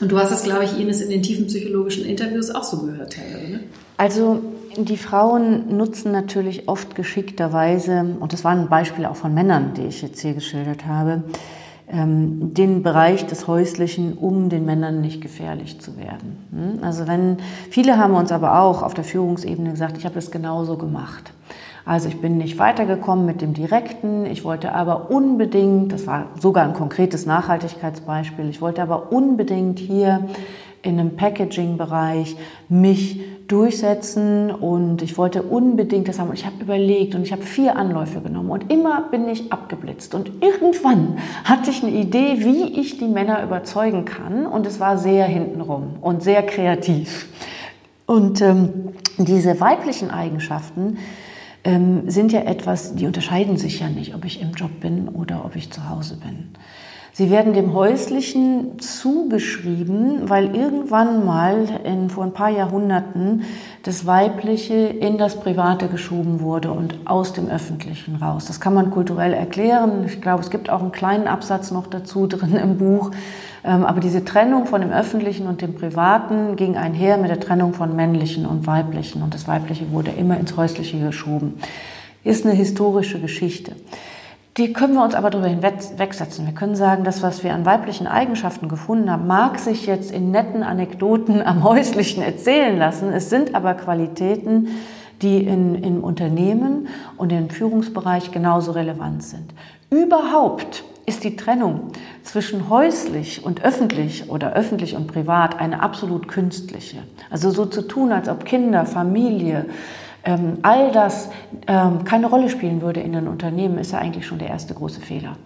[0.00, 3.12] Und du hast es, glaube ich, Ines in den tiefen psychologischen Interviews auch so gehört,
[3.12, 3.60] teilweise, ne?
[3.96, 4.42] Also
[4.76, 10.02] die Frauen nutzen natürlich oft geschickterweise, und das waren Beispiele auch von Männern, die ich
[10.02, 11.22] jetzt hier geschildert habe,
[11.94, 16.38] den Bereich des Häuslichen, um den Männern nicht gefährlich zu werden.
[16.50, 16.82] Hm?
[16.82, 17.36] Also wenn,
[17.70, 21.32] viele haben uns aber auch auf der Führungsebene gesagt, ich habe das genauso gemacht.
[21.86, 26.64] Also ich bin nicht weitergekommen mit dem Direkten, ich wollte aber unbedingt, das war sogar
[26.64, 30.26] ein konkretes Nachhaltigkeitsbeispiel, ich wollte aber unbedingt hier
[30.84, 32.36] in einem Packaging-Bereich
[32.68, 36.28] mich durchsetzen und ich wollte unbedingt das haben.
[36.28, 40.14] Und ich habe überlegt und ich habe vier Anläufe genommen und immer bin ich abgeblitzt.
[40.14, 44.98] Und irgendwann hatte ich eine Idee, wie ich die Männer überzeugen kann und es war
[44.98, 47.28] sehr hintenrum und sehr kreativ.
[48.06, 50.98] Und ähm, diese weiblichen Eigenschaften
[51.64, 55.44] ähm, sind ja etwas, die unterscheiden sich ja nicht, ob ich im Job bin oder
[55.44, 56.50] ob ich zu Hause bin.
[57.16, 63.44] Sie werden dem Häuslichen zugeschrieben, weil irgendwann mal in, vor ein paar Jahrhunderten
[63.84, 68.46] das Weibliche in das Private geschoben wurde und aus dem Öffentlichen raus.
[68.46, 70.04] Das kann man kulturell erklären.
[70.04, 73.12] Ich glaube, es gibt auch einen kleinen Absatz noch dazu drin im Buch.
[73.62, 77.74] Ähm, aber diese Trennung von dem Öffentlichen und dem Privaten ging einher mit der Trennung
[77.74, 79.22] von Männlichen und Weiblichen.
[79.22, 81.60] Und das Weibliche wurde immer ins Häusliche geschoben.
[82.24, 83.70] Ist eine historische Geschichte.
[84.56, 86.46] Die können wir uns aber darüber hinwegsetzen.
[86.46, 90.30] Wir können sagen, das, was wir an weiblichen Eigenschaften gefunden haben, mag sich jetzt in
[90.30, 93.12] netten Anekdoten am Häuslichen erzählen lassen.
[93.12, 94.68] Es sind aber Qualitäten,
[95.22, 96.86] die in, im Unternehmen
[97.16, 99.52] und im Führungsbereich genauso relevant sind.
[99.90, 101.88] Überhaupt ist die Trennung
[102.22, 106.98] zwischen häuslich und öffentlich oder öffentlich und privat eine absolut künstliche.
[107.28, 109.66] Also so zu tun, als ob Kinder, Familie,
[110.24, 111.30] ähm, all das
[111.66, 115.00] ähm, keine Rolle spielen würde in den Unternehmen, ist ja eigentlich schon der erste große
[115.00, 115.36] Fehler.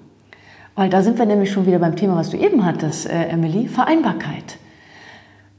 [0.74, 3.66] Weil da sind wir nämlich schon wieder beim Thema, was du eben hattest, äh, Emily,
[3.68, 4.58] Vereinbarkeit.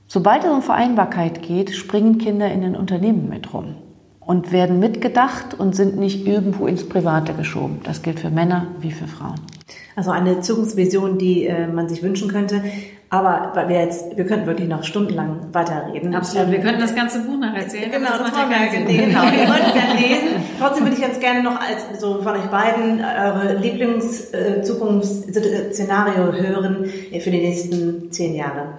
[0.07, 3.75] Sobald es um Vereinbarkeit geht, springen Kinder in den Unternehmen mit rum
[4.29, 7.79] und werden mitgedacht und sind nicht irgendwo ins Private geschoben.
[7.83, 9.41] Das gilt für Männer wie für Frauen.
[9.95, 12.61] Also eine Zukunftsvision, die äh, man sich wünschen könnte.
[13.09, 16.13] Aber weil wir jetzt, wir könnten wirklich noch stundenlang weiterreden.
[16.13, 16.45] Absolut.
[16.45, 17.89] Ähm, wir könnten das ganze Buch noch erzählen.
[17.91, 18.85] Genau, das, das ja keinen Sinn.
[18.85, 20.27] Genau, ihr wollt es gerne lesen.
[20.59, 26.85] Trotzdem würde ich jetzt gerne noch als so von euch beiden eure Lieblings-Zukunftsszenario äh, hören
[27.19, 28.77] für die nächsten zehn Jahre.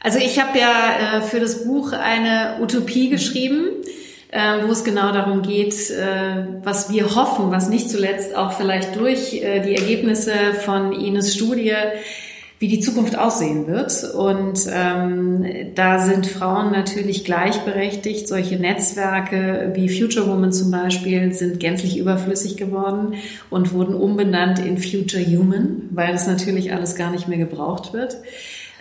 [0.00, 3.68] Also ich habe ja äh, für das Buch eine Utopie geschrieben
[4.32, 8.96] äh, wo es genau darum geht, äh, was wir hoffen, was nicht zuletzt auch vielleicht
[8.96, 10.32] durch äh, die Ergebnisse
[10.64, 11.74] von Ines Studie
[12.58, 14.14] wie die Zukunft aussehen wird.
[14.14, 18.28] Und ähm, da sind Frauen natürlich gleichberechtigt.
[18.28, 23.14] Solche Netzwerke wie Future Woman zum Beispiel sind gänzlich überflüssig geworden
[23.50, 28.16] und wurden umbenannt in Future Human, weil das natürlich alles gar nicht mehr gebraucht wird.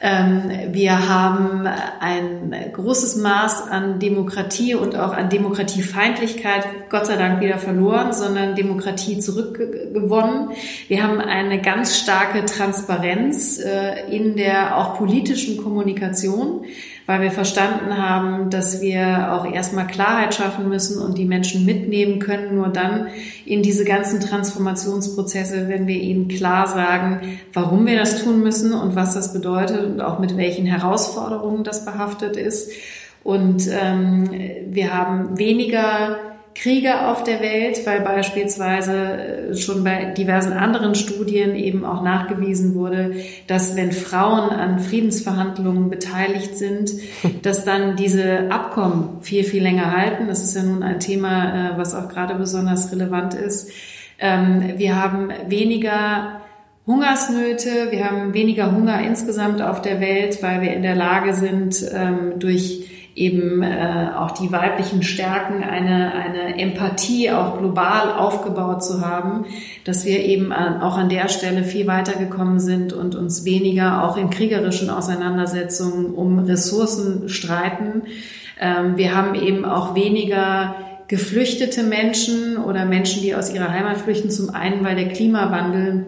[0.03, 1.67] Ähm, wir haben
[1.99, 8.55] ein großes Maß an Demokratie und auch an Demokratiefeindlichkeit Gott sei Dank wieder verloren, sondern
[8.55, 10.49] Demokratie zurückgewonnen.
[10.87, 16.65] Wir haben eine ganz starke Transparenz äh, in der auch politischen Kommunikation
[17.05, 22.19] weil wir verstanden haben, dass wir auch erstmal Klarheit schaffen müssen und die Menschen mitnehmen
[22.19, 23.07] können, nur dann
[23.45, 28.95] in diese ganzen Transformationsprozesse, wenn wir ihnen klar sagen, warum wir das tun müssen und
[28.95, 32.71] was das bedeutet und auch mit welchen Herausforderungen das behaftet ist.
[33.23, 34.29] Und ähm,
[34.67, 41.55] wir haben weniger Kriege auf der Welt, weil beispielsweise äh, schon bei diversen anderen Studien
[41.55, 43.15] eben auch nachgewiesen wurde,
[43.47, 46.91] dass wenn Frauen an Friedensverhandlungen beteiligt sind,
[47.41, 50.27] dass dann diese Abkommen viel, viel länger halten.
[50.27, 53.71] Das ist ja nun ein Thema, äh, was auch gerade besonders relevant ist.
[54.19, 56.41] Ähm, wir haben weniger
[56.85, 61.83] Hungersnöte, wir haben weniger Hunger insgesamt auf der Welt, weil wir in der Lage sind,
[61.93, 69.01] ähm, durch eben äh, auch die weiblichen Stärken, eine, eine Empathie auch global aufgebaut zu
[69.05, 69.45] haben,
[69.83, 74.15] dass wir eben an, auch an der Stelle viel weitergekommen sind und uns weniger auch
[74.15, 78.03] in kriegerischen Auseinandersetzungen um Ressourcen streiten.
[78.59, 80.75] Ähm, wir haben eben auch weniger
[81.09, 86.05] geflüchtete Menschen oder Menschen, die aus ihrer Heimat flüchten, zum einen, weil der Klimawandel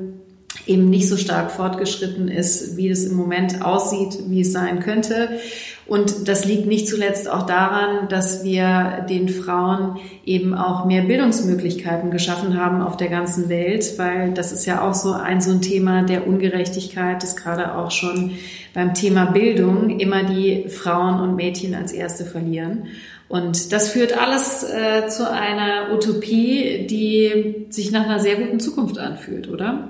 [0.66, 5.40] eben nicht so stark fortgeschritten ist, wie es im Moment aussieht, wie es sein könnte.
[5.86, 12.10] Und das liegt nicht zuletzt auch daran, dass wir den Frauen eben auch mehr Bildungsmöglichkeiten
[12.10, 15.62] geschaffen haben auf der ganzen Welt, weil das ist ja auch so ein, so ein
[15.62, 18.32] Thema der Ungerechtigkeit, das gerade auch schon
[18.74, 22.88] beim Thema Bildung immer die Frauen und Mädchen als Erste verlieren.
[23.28, 29.00] Und das führt alles äh, zu einer Utopie, die sich nach einer sehr guten Zukunft
[29.00, 29.90] anfühlt, oder?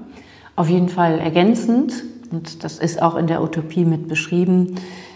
[0.56, 1.94] Auf jeden Fall ergänzend,
[2.32, 4.76] und das ist auch in der Utopie mit beschrieben,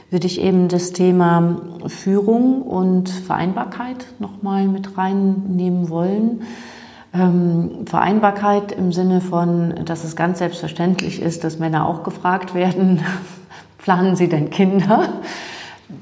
[0.10, 6.43] würde ich eben das Thema Führung und Vereinbarkeit nochmal mit reinnehmen wollen.
[7.14, 13.01] Ähm, Vereinbarkeit im Sinne von, dass es ganz selbstverständlich ist, dass Männer auch gefragt werden,
[13.78, 15.10] planen sie denn Kinder?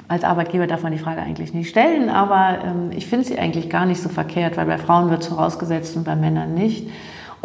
[0.07, 3.69] Als Arbeitgeber darf man die Frage eigentlich nicht stellen, aber ähm, ich finde sie eigentlich
[3.69, 6.89] gar nicht so verkehrt, weil bei Frauen wird es vorausgesetzt und bei Männern nicht.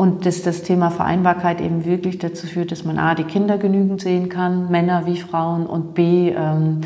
[0.00, 4.00] Und dass das Thema Vereinbarkeit eben wirklich dazu führt, dass man A, die Kinder genügend
[4.00, 6.80] sehen kann, Männer wie Frauen, und B, ähm,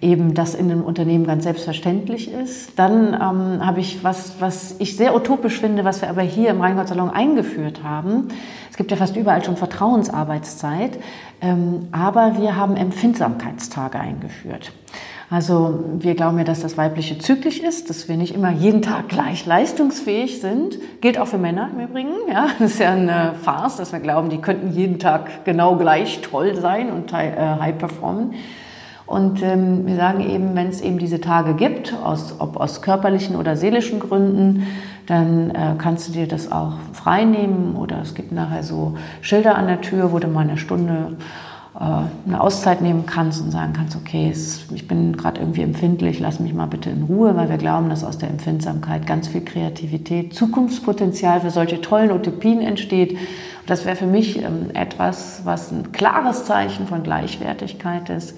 [0.00, 2.76] eben das in einem Unternehmen ganz selbstverständlich ist.
[2.76, 6.60] Dann ähm, habe ich was, was ich sehr utopisch finde, was wir aber hier im
[6.60, 8.26] Rheingott-Salon eingeführt haben.
[8.72, 10.98] Es gibt ja fast überall schon Vertrauensarbeitszeit,
[11.40, 14.72] ähm, aber wir haben Empfindsamkeitstage eingeführt.
[15.30, 19.08] Also wir glauben ja, dass das Weibliche zyklisch ist, dass wir nicht immer jeden Tag
[19.08, 20.78] gleich leistungsfähig sind.
[21.02, 22.14] Gilt auch für Männer im Übrigen.
[22.32, 26.22] Ja, das ist ja eine Farce, dass wir glauben, die könnten jeden Tag genau gleich
[26.22, 28.34] toll sein und äh, high performen.
[29.04, 33.36] Und ähm, wir sagen eben, wenn es eben diese Tage gibt, aus, ob aus körperlichen
[33.36, 34.66] oder seelischen Gründen,
[35.06, 39.56] dann äh, kannst du dir das auch frei nehmen oder es gibt nachher so Schilder
[39.56, 41.16] an der Tür, wo du mal eine Stunde
[41.80, 44.32] eine Auszeit nehmen kannst und sagen kannst, okay,
[44.74, 48.02] ich bin gerade irgendwie empfindlich, lass mich mal bitte in Ruhe, weil wir glauben, dass
[48.02, 53.16] aus der Empfindsamkeit ganz viel Kreativität, Zukunftspotenzial für solche tollen Utopien entsteht.
[53.66, 58.34] Das wäre für mich ähm, etwas, was ein klares Zeichen von Gleichwertigkeit ist.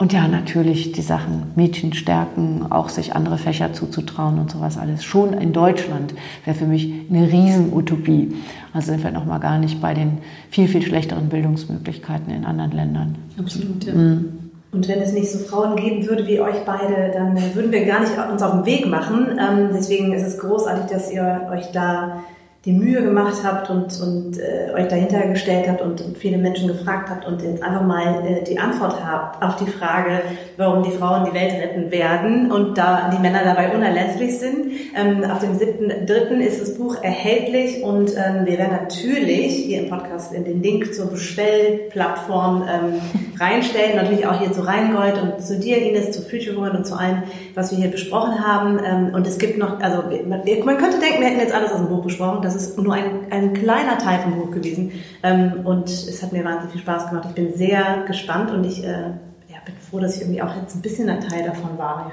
[0.00, 5.04] Und ja, natürlich die Sachen Mädchen stärken, auch sich andere Fächer zuzutrauen und sowas alles.
[5.04, 6.14] Schon in Deutschland
[6.46, 8.34] wäre für mich eine Riesenutopie.
[8.72, 10.16] Also sind wir noch mal gar nicht bei den
[10.48, 13.18] viel, viel schlechteren Bildungsmöglichkeiten in anderen Ländern.
[13.38, 13.92] Absolut, ja.
[13.92, 14.38] Mhm.
[14.72, 18.00] Und wenn es nicht so Frauen geben würde wie euch beide, dann würden wir gar
[18.00, 19.38] nicht uns auf den Weg machen.
[19.38, 22.22] Ähm, deswegen ist es großartig, dass ihr euch da
[22.66, 26.68] die Mühe gemacht habt und, und äh, euch dahinter gestellt habt und, und, viele Menschen
[26.68, 30.20] gefragt habt und jetzt einfach mal äh, die Antwort habt auf die Frage,
[30.58, 34.72] warum die Frauen die Welt retten werden und da die Männer dabei unerlässlich sind.
[34.94, 36.38] Ähm, auf dem 7.3.
[36.40, 40.92] ist das Buch erhältlich und ähm, wir werden natürlich hier im Podcast in den Link
[40.92, 43.00] zur Bestellplattform ähm,
[43.40, 46.94] reinstellen, natürlich auch hier zu Rheingold und zu dir, Ines, zu Future Woman und zu
[46.94, 47.22] allem,
[47.54, 48.78] was wir hier besprochen haben.
[48.84, 51.88] Ähm, und es gibt noch, also man könnte denken, wir hätten jetzt alles aus dem
[51.88, 54.92] Buch besprochen das ist nur ein, ein kleiner Teil vom Buch gewesen.
[55.22, 57.26] Ähm, und es hat mir wahnsinnig viel Spaß gemacht.
[57.28, 59.12] Ich bin sehr gespannt und ich äh,
[59.48, 62.12] ja, bin froh, dass ich irgendwie auch jetzt ein bisschen ein Teil davon war.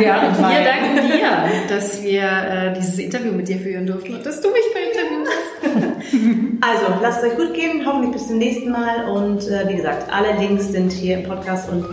[0.00, 1.28] Ja, und wir danken dir,
[1.68, 5.28] dass wir äh, dieses Interview mit dir führen durften und dass du mich bei interviewt
[5.28, 5.76] hast.
[6.60, 10.10] Also, lasst es euch gut gehen, hoffentlich bis zum nächsten Mal und äh, wie gesagt,
[10.12, 11.84] alle Links sind hier im Podcast und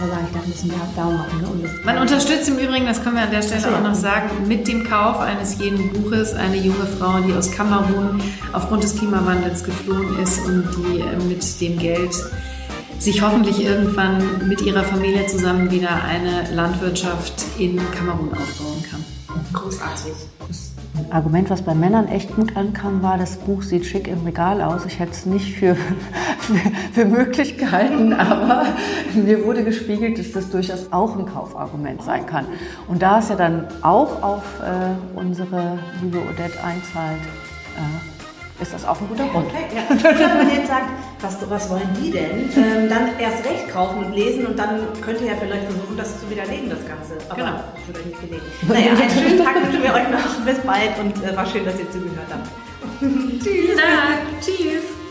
[0.00, 1.62] da sagen, ich ein bisschen Daumen machen.
[1.62, 1.70] Ne?
[1.84, 4.84] Man unterstützt im Übrigen, das können wir an der Stelle auch noch sagen, mit dem
[4.84, 8.20] Kauf eines jeden Buches eine junge Frau, die aus Kamerun
[8.52, 12.14] aufgrund des Klimawandels geflohen ist und die äh, mit dem Geld
[12.98, 19.04] sich hoffentlich irgendwann mit ihrer Familie zusammen wieder eine Landwirtschaft in Kamerun aufbauen kann.
[19.52, 20.12] Großartig.
[21.10, 24.86] Argument, was bei Männern echt gut ankam, war, das Buch sieht schick im Regal aus.
[24.86, 26.56] Ich hätte es nicht für, für,
[26.92, 28.66] für, möglich gehalten, aber
[29.14, 32.46] mir wurde gespiegelt, dass das durchaus auch ein Kaufargument sein kann.
[32.86, 37.20] Und da es ja dann auch auf äh, unsere liebe Odette einzahlt,
[37.76, 38.13] äh,
[38.60, 39.46] ist das auch ein guter Grund.
[39.46, 39.82] Okay, ja.
[39.88, 40.88] Wenn man jetzt sagt,
[41.20, 45.20] was, was wollen die denn, ähm, dann erst recht kaufen und lesen und dann könnt
[45.20, 47.14] ihr ja vielleicht versuchen, das zu widerlegen, das Ganze.
[47.28, 47.52] Aber genau.
[47.52, 48.44] das wird euch nicht gelegen.
[48.68, 50.44] Naja, einen schönen Tag wünschen wir euch noch.
[50.44, 52.48] Bis bald und äh, war schön, dass ihr zugehört habt.
[53.42, 53.80] Tschüss.
[54.40, 55.03] Tschüss.